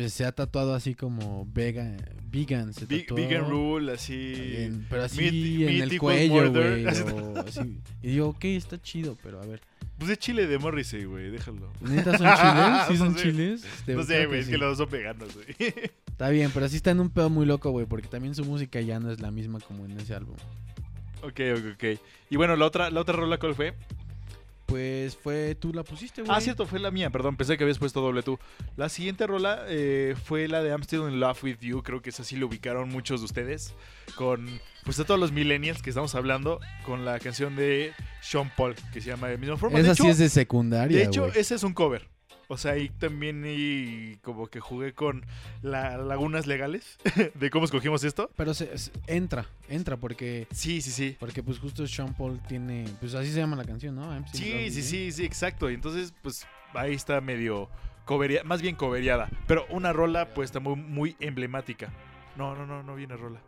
Pues 0.02 0.14
se 0.14 0.26
ha 0.26 0.32
tatuado 0.32 0.74
así 0.74 0.96
como 0.96 1.46
vega, 1.54 1.96
vegan, 2.32 2.74
se 2.74 2.88
tatuó. 2.88 3.16
Vegan 3.18 3.48
Rule, 3.50 3.92
así. 3.94 4.34
En- 4.58 4.86
pero 4.90 5.04
así 5.04 5.64
en 5.68 5.82
el 5.82 6.00
cuello, 6.00 6.52
güey. 6.52 6.86
Y 8.02 8.08
digo, 8.08 8.30
ok, 8.30 8.46
está 8.46 8.82
chido, 8.82 9.16
pero 9.22 9.40
a 9.42 9.46
ver. 9.46 9.62
Pues 10.00 10.10
es 10.10 10.18
chile 10.18 10.48
de 10.48 10.58
Morrissey, 10.58 11.04
güey, 11.04 11.30
déjalo. 11.30 11.72
¿Neta 11.82 12.18
son 12.18 12.28
chiles? 12.36 12.86
¿Sí 12.88 12.94
No 12.94 12.98
son 12.98 13.16
sé. 13.16 13.22
chiles? 13.22 13.66
No 13.88 14.04
sé, 14.04 14.26
güey, 14.26 14.40
es 14.40 14.46
sí. 14.48 14.52
que 14.52 14.58
los 14.58 14.76
dos 14.76 14.90
son 14.90 14.92
veganos, 14.98 15.36
güey. 15.36 15.46
Está 16.08 16.30
bien, 16.30 16.50
pero 16.52 16.68
sí 16.68 16.78
está 16.78 16.90
en 16.92 17.00
un 17.00 17.10
pedo 17.12 17.30
muy 17.30 17.46
loco, 17.46 17.70
güey, 17.70 17.86
porque 17.86 18.08
también 18.08 18.34
su 18.34 18.44
música 18.44 18.82
ya 18.82 19.00
no 19.00 19.12
es 19.12 19.22
la 19.22 19.30
misma 19.30 19.60
como 19.60 19.86
en 19.86 20.00
ese 20.00 20.16
álbum. 20.16 20.36
Ok, 21.22 21.40
ok, 21.56 21.64
ok. 21.76 22.00
Y 22.32 22.36
bueno, 22.38 22.56
la 22.56 22.66
otra, 22.66 22.90
la 22.90 23.00
otra 23.02 23.16
rola, 23.16 23.38
¿cuál 23.38 23.54
fue? 23.54 23.76
Pues 24.72 25.18
fue, 25.18 25.54
tú 25.56 25.74
la 25.74 25.84
pusiste, 25.84 26.22
güey. 26.22 26.34
Ah, 26.34 26.40
cierto, 26.40 26.66
fue 26.66 26.80
la 26.80 26.92
mía, 26.92 27.10
perdón, 27.10 27.36
pensé 27.36 27.58
que 27.58 27.66
habías 27.66 27.78
puesto 27.78 28.00
doble 28.00 28.24
tú. 28.24 28.40
La 28.78 28.88
siguiente 28.88 29.28
rola 29.28 29.66
eh, 29.68 30.16
fue 30.24 30.48
la 30.48 30.64
de 30.64 30.70
I'm 30.70 30.84
Still 30.84 31.02
in 31.10 31.20
Love 31.20 31.44
with 31.44 31.58
You, 31.60 31.84
creo 31.84 32.02
que 32.02 32.10
esa 32.10 32.24
sí 32.24 32.38
lo 32.38 32.48
ubicaron 32.48 32.88
muchos 32.88 33.20
de 33.20 33.26
ustedes, 33.26 33.74
con 34.16 34.48
pues 34.86 34.98
a 35.02 35.04
todos 35.04 35.20
los 35.20 35.34
millennials 35.34 35.82
que 35.82 35.90
estamos 35.90 36.16
hablando, 36.16 36.62
con 36.86 37.04
la 37.04 37.20
canción 37.20 37.58
de 37.58 37.92
Sean 38.22 38.50
Paul, 38.56 38.76
que 38.94 39.02
se 39.02 39.10
llama 39.10 39.28
de 39.28 39.38
misma 39.38 39.58
forma. 39.58 39.78
Esa 39.78 39.90
de 39.90 39.96
sí 39.96 40.08
es 40.08 40.18
de 40.18 40.30
secundaria, 40.30 40.98
De 40.98 41.04
hecho, 41.04 41.28
ese 41.34 41.56
es 41.56 41.64
un 41.64 41.74
cover. 41.74 42.08
O 42.52 42.58
sea, 42.58 42.74
ahí 42.74 42.90
también 42.90 43.46
y 43.48 44.18
como 44.18 44.48
que 44.48 44.60
jugué 44.60 44.94
con 44.94 45.26
las 45.62 45.98
lagunas 46.00 46.48
legales 46.48 46.98
de 47.34 47.50
cómo 47.50 47.64
escogimos 47.64 48.04
esto. 48.04 48.30
Pero 48.36 48.54
se, 48.54 48.78
se- 48.78 48.92
entra, 49.08 49.46
entra 49.70 49.96
porque... 49.96 50.48
Sí, 50.52 50.82
sí, 50.82 50.92
sí. 50.92 51.16
Porque 51.18 51.44
pues 51.44 51.60
justo 51.60 51.88
Sean 51.88 52.14
Paul 52.14 52.42
tiene... 52.50 52.86
Pues 53.00 53.14
así 53.16 53.32
se 53.32 53.40
llama 53.40 53.56
la 53.56 53.64
canción, 53.64 53.96
¿no? 53.96 54.14
Love 54.14 54.26
Sí, 54.34 54.70
sí, 54.70 54.82
sí, 54.84 55.12
sí, 55.14 55.24
exacto. 55.24 55.72
Y 55.72 55.76
entonces, 55.76 56.14
pues 56.22 56.46
ahí 56.74 56.94
está 56.94 57.22
medio 57.22 57.70
coveria- 58.06 58.44
más 58.44 58.62
bien 58.62 58.76
coveriada. 58.76 59.30
Pero 59.48 59.66
una 59.70 59.94
rola, 59.94 60.34
pues 60.34 60.48
está 60.50 60.60
muy, 60.60 60.76
muy 60.76 61.16
emblemática. 61.22 61.90
No, 62.36 62.54
no, 62.56 62.66
no, 62.66 62.84
no 62.84 62.96
viene 62.96 63.16
rola. 63.16 63.40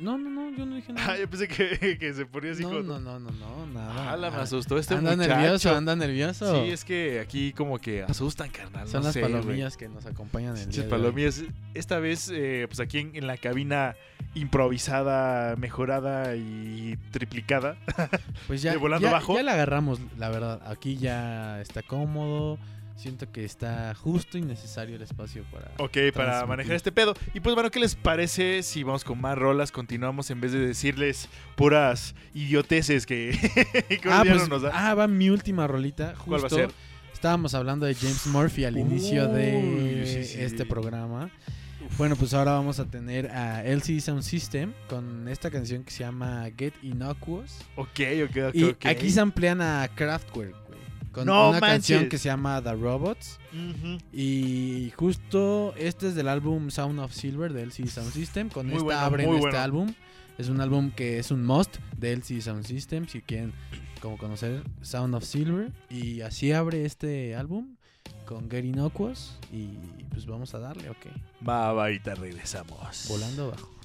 No, 0.00 0.16
no, 0.16 0.30
no, 0.30 0.56
yo 0.56 0.64
no 0.64 0.76
dije 0.76 0.92
nada. 0.92 1.12
Ah, 1.12 1.18
yo 1.18 1.28
pensé 1.28 1.48
que, 1.48 1.98
que 2.00 2.14
se 2.14 2.24
ponía 2.26 2.52
así 2.52 2.62
no, 2.62 2.68
como. 2.68 2.82
no, 2.82 3.00
no, 3.00 3.18
no, 3.18 3.30
no, 3.30 3.66
nada. 3.66 4.12
Ala, 4.12 4.30
me 4.30 4.36
Ah, 4.36 4.42
asustó 4.42 4.78
este 4.78 4.94
anda 4.94 5.16
muchacho. 5.16 5.34
nervioso, 5.36 5.74
anda 5.76 5.96
nervioso. 5.96 6.64
Sí, 6.64 6.70
es 6.70 6.84
que 6.84 7.20
aquí 7.20 7.52
como 7.52 7.78
que 7.78 8.02
asustan, 8.04 8.50
carnal. 8.50 8.86
Son 8.88 9.00
no 9.00 9.06
las 9.06 9.14
sé, 9.14 9.20
palomillas 9.20 9.76
que 9.76 9.88
nos 9.88 10.06
acompañan 10.06 10.50
el 10.56 10.62
Pinches 10.64 10.74
día 10.76 10.84
de 10.84 10.90
palomillas. 10.90 11.42
Esta 11.74 11.98
vez, 11.98 12.30
eh, 12.32 12.66
pues 12.68 12.80
aquí 12.80 12.98
en, 12.98 13.16
en 13.16 13.26
la 13.26 13.36
cabina 13.36 13.96
improvisada, 14.34 15.56
mejorada 15.56 16.34
y 16.36 16.96
triplicada. 17.10 17.76
Pues 18.46 18.62
ya, 18.62 18.70
de 18.72 18.76
volando 18.78 19.06
ya, 19.08 19.12
bajo. 19.12 19.34
ya 19.34 19.42
la 19.42 19.52
agarramos, 19.52 20.00
la 20.16 20.30
verdad. 20.30 20.62
Aquí 20.66 20.96
ya 20.96 21.60
está 21.60 21.82
cómodo. 21.82 22.58
Siento 22.98 23.30
que 23.30 23.44
está 23.44 23.94
justo 23.94 24.38
y 24.38 24.42
necesario 24.42 24.96
el 24.96 25.02
espacio 25.02 25.44
para. 25.52 25.70
Ok, 25.78 25.96
para 26.12 26.44
manejar 26.46 26.74
este 26.74 26.90
pedo. 26.90 27.14
Y 27.32 27.38
pues 27.38 27.54
bueno, 27.54 27.70
¿qué 27.70 27.78
les 27.78 27.94
parece 27.94 28.64
si 28.64 28.82
vamos 28.82 29.04
con 29.04 29.20
más 29.20 29.38
rolas? 29.38 29.70
Continuamos 29.70 30.30
en 30.32 30.40
vez 30.40 30.50
de 30.50 30.58
decirles 30.58 31.28
puras 31.54 32.16
idioteces 32.34 33.06
que, 33.06 33.38
que 33.88 34.00
Ah, 34.10 34.24
pues, 34.26 34.42
no 34.42 34.48
nos 34.48 34.62
da. 34.62 34.72
ah, 34.74 34.94
va 34.94 35.06
mi 35.06 35.30
última 35.30 35.68
rolita. 35.68 36.08
Justo 36.16 36.24
¿Cuál 36.26 36.42
va 36.42 36.46
a 36.48 36.50
ser? 36.50 36.70
Estábamos 37.14 37.54
hablando 37.54 37.86
de 37.86 37.94
James 37.94 38.26
Murphy 38.26 38.64
al 38.64 38.76
inicio 38.76 39.28
de 39.28 39.56
Uy, 40.02 40.06
sí, 40.06 40.24
sí. 40.24 40.40
este 40.40 40.66
programa. 40.66 41.30
Bueno, 41.96 42.16
pues 42.16 42.34
ahora 42.34 42.52
vamos 42.52 42.80
a 42.80 42.84
tener 42.86 43.30
a 43.30 43.64
LCD 43.64 44.00
Sound 44.00 44.22
System 44.22 44.72
con 44.88 45.28
esta 45.28 45.50
canción 45.52 45.84
que 45.84 45.92
se 45.92 46.00
llama 46.04 46.46
Get 46.56 46.74
Innocuous. 46.82 47.58
Ok, 47.76 48.00
ok, 48.24 48.36
ok. 48.48 48.54
Y 48.54 48.88
aquí 48.88 49.10
se 49.10 49.20
amplían 49.20 49.60
a 49.62 49.88
Kraftwerk. 49.94 50.54
Con 51.18 51.26
No 51.26 51.50
una 51.50 51.60
canción 51.60 52.08
que 52.08 52.18
se 52.18 52.28
llama 52.28 52.62
The 52.62 52.74
Robots. 52.74 53.38
Y 54.12 54.92
justo 54.96 55.74
este 55.76 56.08
es 56.08 56.14
del 56.14 56.28
álbum 56.28 56.70
Sound 56.70 57.00
of 57.00 57.12
Silver 57.12 57.52
de 57.52 57.62
LCD 57.62 57.88
Sound 57.88 58.12
System. 58.12 58.48
Con 58.48 58.66
Muy 58.66 58.76
esta 58.76 58.84
bueno, 58.84 59.00
abren 59.00 59.28
este 59.30 59.40
bueno. 59.40 59.58
álbum. 59.58 59.94
Es 60.38 60.48
un 60.48 60.60
álbum 60.60 60.92
que 60.92 61.18
es 61.18 61.30
un 61.32 61.44
must 61.44 61.78
de 61.96 62.12
LCD 62.12 62.40
Sound 62.40 62.64
System. 62.64 63.08
Si 63.08 63.20
quieren 63.22 63.52
como 64.00 64.16
conocer 64.16 64.62
Sound 64.82 65.14
of 65.14 65.24
Silver. 65.24 65.72
Y 65.90 66.20
así 66.20 66.52
abre 66.52 66.84
este 66.84 67.34
álbum 67.34 67.74
con 68.24 68.48
Get 68.50 68.64
Innocuous. 68.64 69.36
Y 69.52 69.68
pues 70.10 70.26
vamos 70.26 70.54
a 70.54 70.60
darle, 70.60 70.88
ok. 70.90 71.06
Va, 71.46 71.72
va, 71.72 71.84
ahorita 71.84 72.14
regresamos. 72.14 73.06
Volando 73.08 73.50
bajo. 73.50 73.77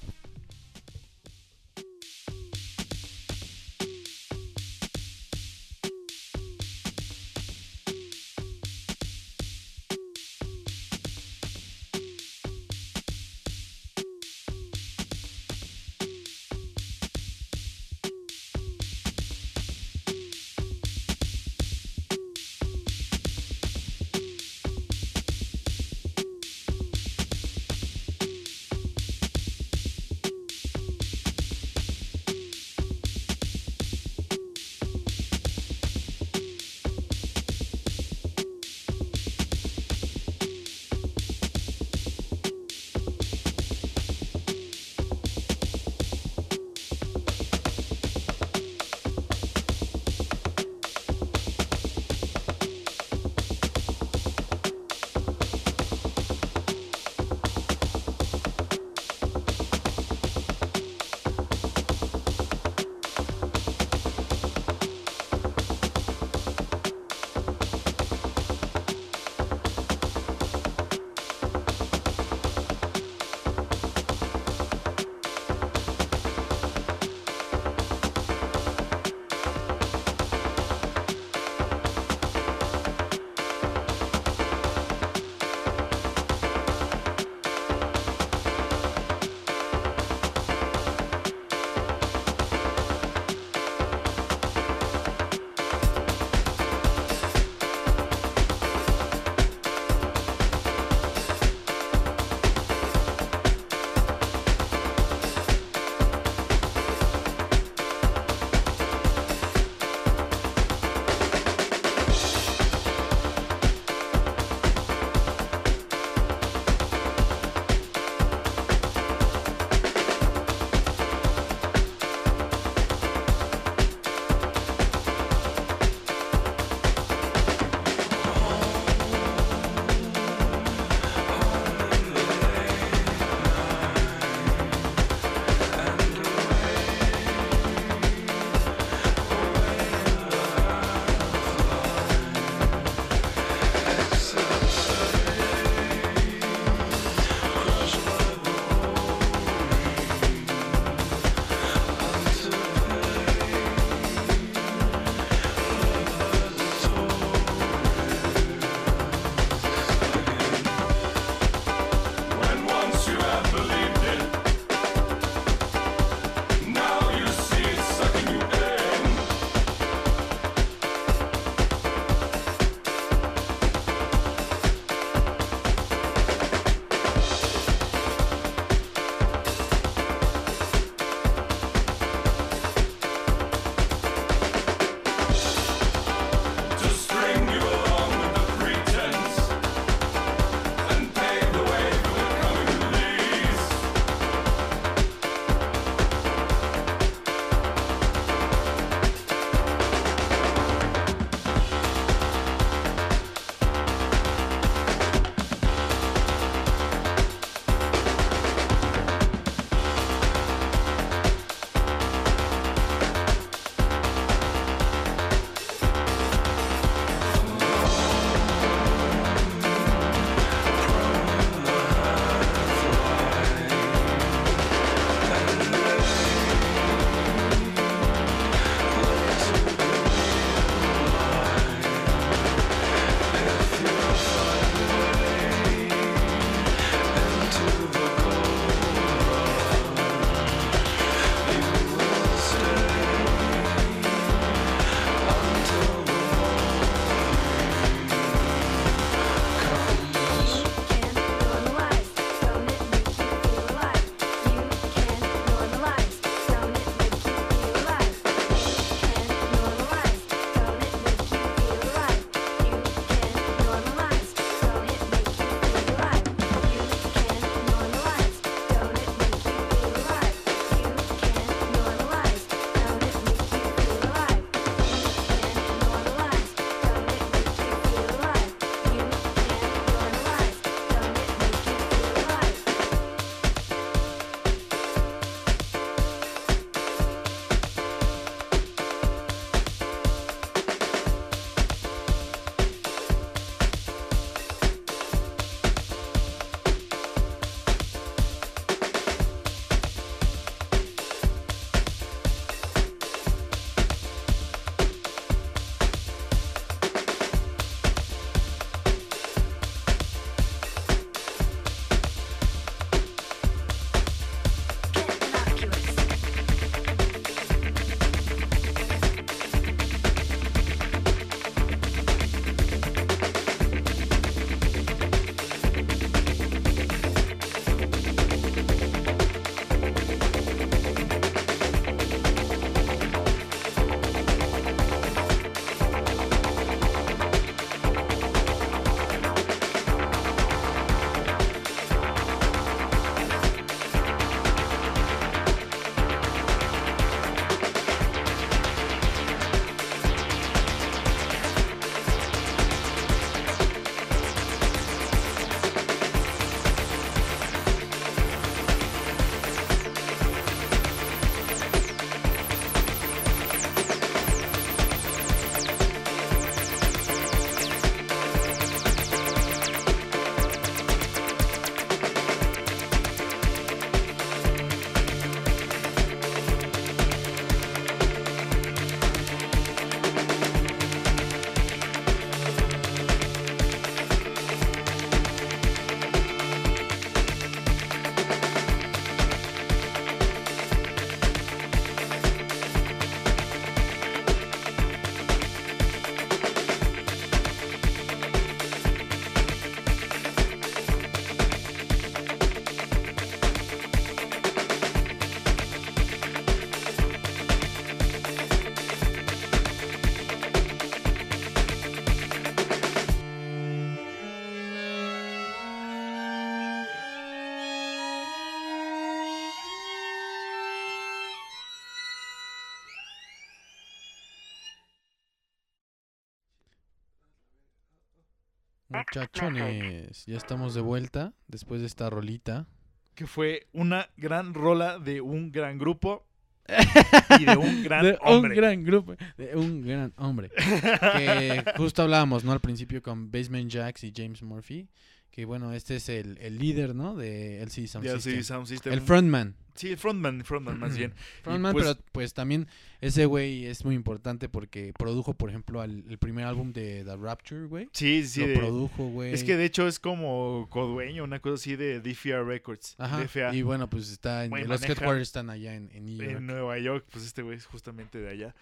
Muchachones, 428.94 430.24
ya 430.26 430.36
estamos 430.36 430.74
de 430.74 430.80
vuelta 430.80 431.32
después 431.48 431.80
de 431.80 431.86
esta 431.86 432.08
rolita. 432.10 432.66
Que 433.14 433.26
fue 433.26 433.66
una 433.72 434.08
gran 434.16 434.54
rola 434.54 434.98
de 434.98 435.20
un 435.20 435.50
gran 435.50 435.78
grupo 435.78 436.26
y 437.38 437.44
de 437.44 437.56
un 437.56 437.82
gran 437.82 438.04
de 438.04 438.18
hombre. 438.22 438.50
un 438.50 438.56
gran 438.56 438.84
grupo, 438.84 439.14
de 439.36 439.56
un 439.56 439.82
gran 439.82 440.12
hombre. 440.16 440.50
que 441.16 441.64
justo 441.76 442.02
hablábamos, 442.02 442.44
¿no? 442.44 442.52
Al 442.52 442.60
principio 442.60 443.02
con 443.02 443.30
Basement 443.30 443.70
Jacks 443.70 444.04
y 444.04 444.12
James 444.14 444.42
Murphy. 444.42 444.88
Que 445.34 445.46
bueno, 445.46 445.72
este 445.72 445.96
es 445.96 446.08
el, 446.08 446.38
el 446.38 446.58
líder, 446.60 446.94
¿no? 446.94 447.16
De 447.16 447.60
LCD 447.60 447.88
Sound, 447.88 448.06
De 448.06 448.12
LCD 448.12 448.20
System. 448.22 448.44
Sound 448.44 448.66
System. 448.68 448.92
El 448.92 449.00
frontman. 449.00 449.56
Sí, 449.74 449.90
el 449.90 449.96
frontman, 449.96 450.44
frontman 450.44 450.78
más 450.78 450.96
bien. 450.96 451.12
Frontman, 451.42 451.72
pues, 451.72 451.86
pero 451.86 451.98
pues 452.12 452.34
también 452.34 452.68
ese 453.00 453.26
güey 453.26 453.66
es 453.66 453.84
muy 453.84 453.96
importante 453.96 454.48
porque 454.48 454.92
produjo, 454.96 455.34
por 455.34 455.50
ejemplo, 455.50 455.80
al- 455.80 456.04
el 456.08 456.18
primer 456.18 456.44
álbum 456.44 456.72
de 456.72 457.02
The 457.04 457.16
Rapture, 457.16 457.66
güey. 457.66 457.88
Sí, 457.92 458.24
sí. 458.24 458.42
Lo 458.42 458.46
de- 458.46 458.56
produjo, 458.58 459.08
güey. 459.08 459.34
Es 459.34 459.42
que 459.42 459.56
de 459.56 459.64
hecho 459.64 459.88
es 459.88 459.98
como 459.98 460.68
codueño, 460.70 461.24
una 461.24 461.40
cosa 461.40 461.54
así 461.56 461.74
de 461.74 462.00
DFR 462.00 462.44
Records. 462.44 462.94
Ajá. 462.98 463.20
DFA. 463.20 463.52
Y 463.56 463.62
bueno, 463.62 463.90
pues 463.90 464.10
está 464.12 464.44
en, 464.44 464.52
los 464.68 464.84
headquarters 464.84 465.22
están 465.22 465.50
allá 465.50 465.74
en, 465.74 465.90
en 465.92 466.04
New 466.06 466.16
York. 466.16 466.30
En 466.36 466.46
Nueva 466.46 466.78
York, 466.78 467.06
pues 467.10 467.24
este 467.24 467.42
güey 467.42 467.56
es 467.56 467.66
justamente 467.66 468.20
de 468.20 468.28
allá. 468.28 468.54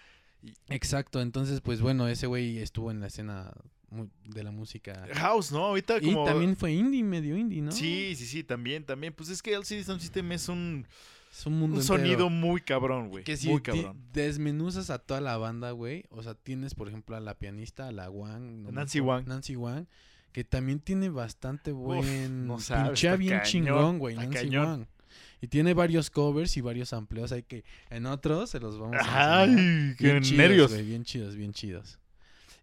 Y 0.43 0.55
Exacto, 0.71 1.21
entonces 1.21 1.61
pues 1.61 1.83
bueno, 1.83 2.09
ese 2.09 2.27
güey 2.27 2.61
estuvo 2.61 2.91
en 2.91 3.01
la 3.01 3.09
escena 3.09 3.53
de 4.25 4.43
la 4.43 4.51
música. 4.51 5.07
House, 5.15 5.53
¿no? 5.53 5.65
Ahorita 5.67 5.99
Y 6.01 6.13
como... 6.13 6.25
también 6.25 6.57
fue 6.57 6.73
indie, 6.73 7.03
medio 7.05 7.37
indie, 7.37 7.61
¿no? 7.63 7.73
Sí, 7.73 8.15
sí, 8.17 8.27
sí, 8.27 8.43
también, 8.45 8.85
también. 8.85 9.13
Pues 9.13 9.29
es 9.29 9.43
que 9.43 9.53
LCD 9.55 9.85
Sound 9.85 10.01
System 10.01 10.33
es 10.33 10.49
un, 10.49 10.87
Es 11.31 11.47
un 11.47 11.55
mundo 11.59 11.77
un 11.77 11.83
entero. 11.83 11.99
sonido 11.99 12.31
muy 12.31 12.61
cabrón, 12.61 13.09
güey. 13.09 13.25
que 13.25 13.37
si 13.37 13.49
muy 13.49 13.61
cabrón. 13.63 13.97
desmenuzas 14.13 14.91
a 14.91 14.99
toda 14.99 15.21
la 15.21 15.37
banda, 15.37 15.71
güey, 15.73 16.05
o 16.11 16.23
sea, 16.23 16.35
tienes 16.35 16.75
por 16.75 16.89
ejemplo 16.89 17.17
a 17.17 17.21
la 17.21 17.35
pianista, 17.39 17.89
a 17.89 17.93
la 17.93 18.09
Wang, 18.11 18.63
no 18.65 18.73
Nancy 18.73 19.01
Wang. 19.01 19.27
Nancy 19.27 19.57
Wang, 19.57 19.87
que 20.33 20.45
también 20.45 20.81
tiene 20.81 21.09
bastante 21.11 21.73
buen 21.73 22.47
no 22.47 22.59
sabes, 22.59 22.85
pinchea 22.91 23.11
está 23.13 23.17
bien 23.19 23.31
cañón, 23.41 23.45
chingón, 23.45 23.99
güey, 23.99 24.17
Nancy 24.17 24.35
cañón. 24.35 24.67
Wang. 24.67 24.87
Y 25.43 25.49
tiene 25.49 25.75
varios 25.75 26.09
covers 26.09 26.57
y 26.57 26.61
varios 26.61 26.93
amplios, 26.93 27.33
hay 27.33 27.43
que 27.43 27.65
en 27.91 28.07
otros 28.07 28.49
se 28.51 28.61
los 28.61 28.79
vamos 28.79 28.97
a 29.01 29.41
Ay, 29.41 29.51
enseñar. 29.51 29.97
qué 29.97 30.05
Bien 30.05 30.23
chidos, 30.23 30.39
nervios. 30.39 30.73
bien 30.87 31.05
chidos, 31.05 31.35
bien 31.37 31.53
chidos. 31.53 31.99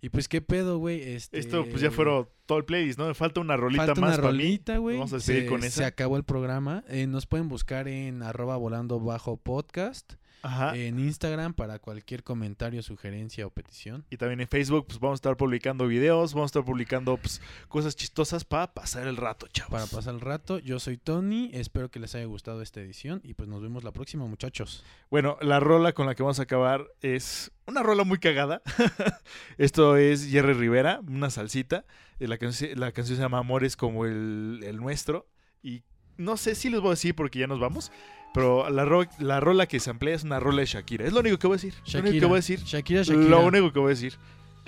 Y 0.02 0.10
pues 0.10 0.28
qué 0.30 0.42
pedo, 0.42 0.78
güey, 0.78 1.02
este 1.02 1.40
Esto 1.40 1.66
pues 1.70 1.82
ya 1.82 1.92
fueron 1.92 2.28
todo 2.46 2.58
el 2.58 2.64
playlist, 2.66 2.98
¿no? 2.98 3.08
Me 3.08 3.14
falta 3.14 3.42
una 3.42 3.58
rolita 3.58 3.86
Falta 3.88 4.00
más 4.02 4.10
una 4.12 4.18
para 4.18 4.28
rolita, 4.30 4.78
güey. 4.78 4.96
Vamos 4.98 5.12
a 5.14 5.20
seguir 5.20 5.44
Se- 5.44 5.50
con 5.50 5.62
Se 5.62 5.68
esa. 5.68 5.88
acabó 5.88 6.16
el 6.18 6.24
programa. 6.24 6.84
Eh, 6.88 7.06
nos 7.06 7.26
pueden 7.26 7.50
buscar 7.50 7.88
en 7.90 8.24
arroba 8.24 8.56
volando 8.56 9.00
bajo 9.00 9.36
podcast. 9.38 10.14
Ajá. 10.42 10.76
En 10.76 11.00
Instagram 11.00 11.54
para 11.54 11.80
cualquier 11.80 12.24
comentario, 12.24 12.82
sugerencia 12.82 13.46
o 13.46 13.50
petición. 13.50 14.06
Y 14.10 14.18
también 14.18 14.40
en 14.42 14.48
Facebook, 14.48 14.86
pues 14.88 15.00
vamos 15.00 15.16
a 15.16 15.20
estar 15.20 15.36
publicando 15.38 15.86
videos, 15.88 16.34
vamos 16.34 16.48
a 16.48 16.52
estar 16.52 16.64
publicando 16.66 17.18
pues, 17.18 17.42
cosas 17.68 17.96
chistosas 17.96 18.46
para 18.46 18.74
pasar 18.74 19.08
el 19.08 19.18
rato, 19.18 19.48
chavos. 19.48 19.72
Para 19.72 19.86
pasar 19.86 20.14
el 20.14 20.22
rato, 20.22 20.60
yo 20.60 20.80
soy 20.80 20.98
Tony. 20.98 21.50
Espero 21.54 21.90
que 21.92 22.00
les 22.00 22.16
haya 22.16 22.26
gustado 22.26 22.62
esta 22.62 22.80
edición. 22.80 23.20
Y 23.24 23.34
pues 23.34 23.50
nos 23.50 23.62
vemos 23.62 23.84
la 23.84 23.92
próxima, 23.92 24.26
muchachos. 24.26 24.84
Bueno, 25.12 25.38
la 25.42 25.60
rola 25.60 25.94
con 25.94 26.06
la 26.06 26.16
que 26.16 26.24
vamos 26.24 26.40
a 26.40 26.44
acabar 26.44 26.86
es 27.02 27.52
una 27.68 27.84
rola 27.84 28.04
muy 28.04 28.20
cagada. 28.20 28.62
Esto 29.58 29.98
es 29.98 30.26
Jerry 30.30 30.54
Rivera, 30.54 31.02
una 31.08 31.30
salsita. 31.30 31.86
Eh, 32.20 32.28
La, 32.28 32.38
canci- 32.40 32.76
la 32.76 32.92
canción 32.92 33.18
se 33.18 33.24
llama 33.24 33.40
Amores 33.40 33.76
como 33.76 34.06
el, 34.06 34.62
el 34.64 34.78
nuestro. 34.78 35.28
Y 35.62 35.84
no 36.18 36.38
sé 36.38 36.56
si 36.56 36.70
les 36.70 36.80
voy 36.80 36.90
a 36.90 36.92
decir 36.92 37.16
porque 37.16 37.40
ya 37.40 37.48
nos 37.48 37.60
vamos. 37.60 37.92
Pero 38.34 38.70
la, 38.70 38.86
ro- 38.86 39.06
la 39.20 39.40
rola 39.40 39.66
que 39.68 39.80
se 39.80 39.90
emplea 39.90 40.16
es 40.16 40.24
una 40.24 40.40
rola 40.40 40.60
de 40.62 40.66
Shakira. 40.68 41.06
Es 41.06 41.14
lo 41.14 41.20
único 41.22 41.38
que 41.40 41.48
voy 41.48 41.56
a 41.56 41.58
decir. 41.58 41.74
Lo 41.74 41.80
único 41.82 42.04
que 42.04 42.08
Shakira. 42.10 42.28
voy 42.28 42.36
a 42.36 42.38
decir. 42.38 42.60
Shakira, 42.64 43.02
Shakira. 43.02 43.30
Lo 43.30 43.42
único 43.46 43.74
que 43.74 43.80
voy 43.80 43.88
a 43.88 43.96
decir. 43.96 44.18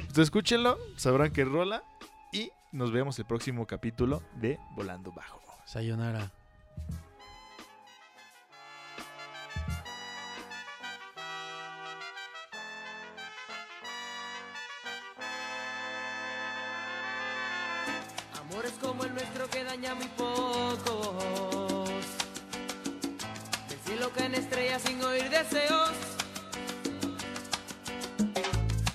Ustedes 0.08 0.28
escúchenlo, 0.28 0.78
sabrán 0.98 1.32
que 1.32 1.46
rola. 1.46 1.84
Y 2.34 2.52
nos 2.72 2.92
vemos 2.92 3.20
el 3.20 3.26
próximo 3.26 3.68
capítulo 3.68 4.24
de 4.36 4.58
Volando 4.76 5.12
Bajo. 5.12 5.40
Sayonara. 5.66 6.32
Amores 18.40 18.74
como 18.82 19.04
el 19.06 19.14
nuestro 19.14 19.50
que 19.50 19.64
daña 19.64 19.96
muy 19.96 20.08
pocos. 20.18 21.51
Del 24.02 24.10
cielo 24.10 24.18
caen 24.18 24.34
estrellas 24.34 24.82
sin 24.82 25.04
oír 25.04 25.30
deseos. 25.30 25.92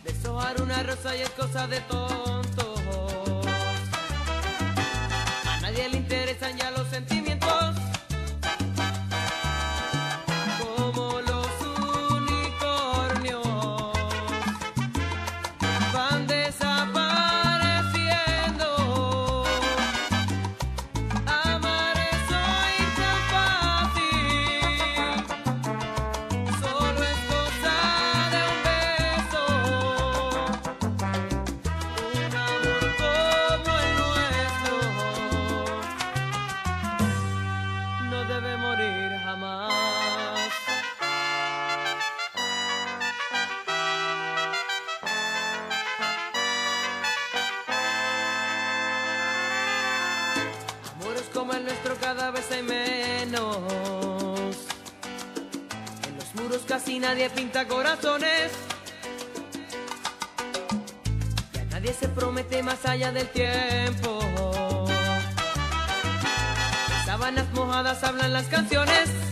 Deshojar 0.02 0.60
una 0.60 0.82
rosa 0.82 1.14
y 1.14 1.22
es 1.22 1.30
cosa 1.30 1.68
de 1.68 1.80
tontos. 1.82 2.25
Nadie 57.08 57.30
pinta 57.30 57.64
corazones. 57.68 58.50
Ya 61.52 61.64
nadie 61.66 61.92
se 61.92 62.08
promete 62.08 62.64
más 62.64 62.84
allá 62.84 63.12
del 63.12 63.28
tiempo. 63.28 64.18
De 66.88 67.04
sábanas 67.04 67.46
mojadas 67.52 68.02
hablan 68.02 68.32
las 68.32 68.46
canciones. 68.46 69.25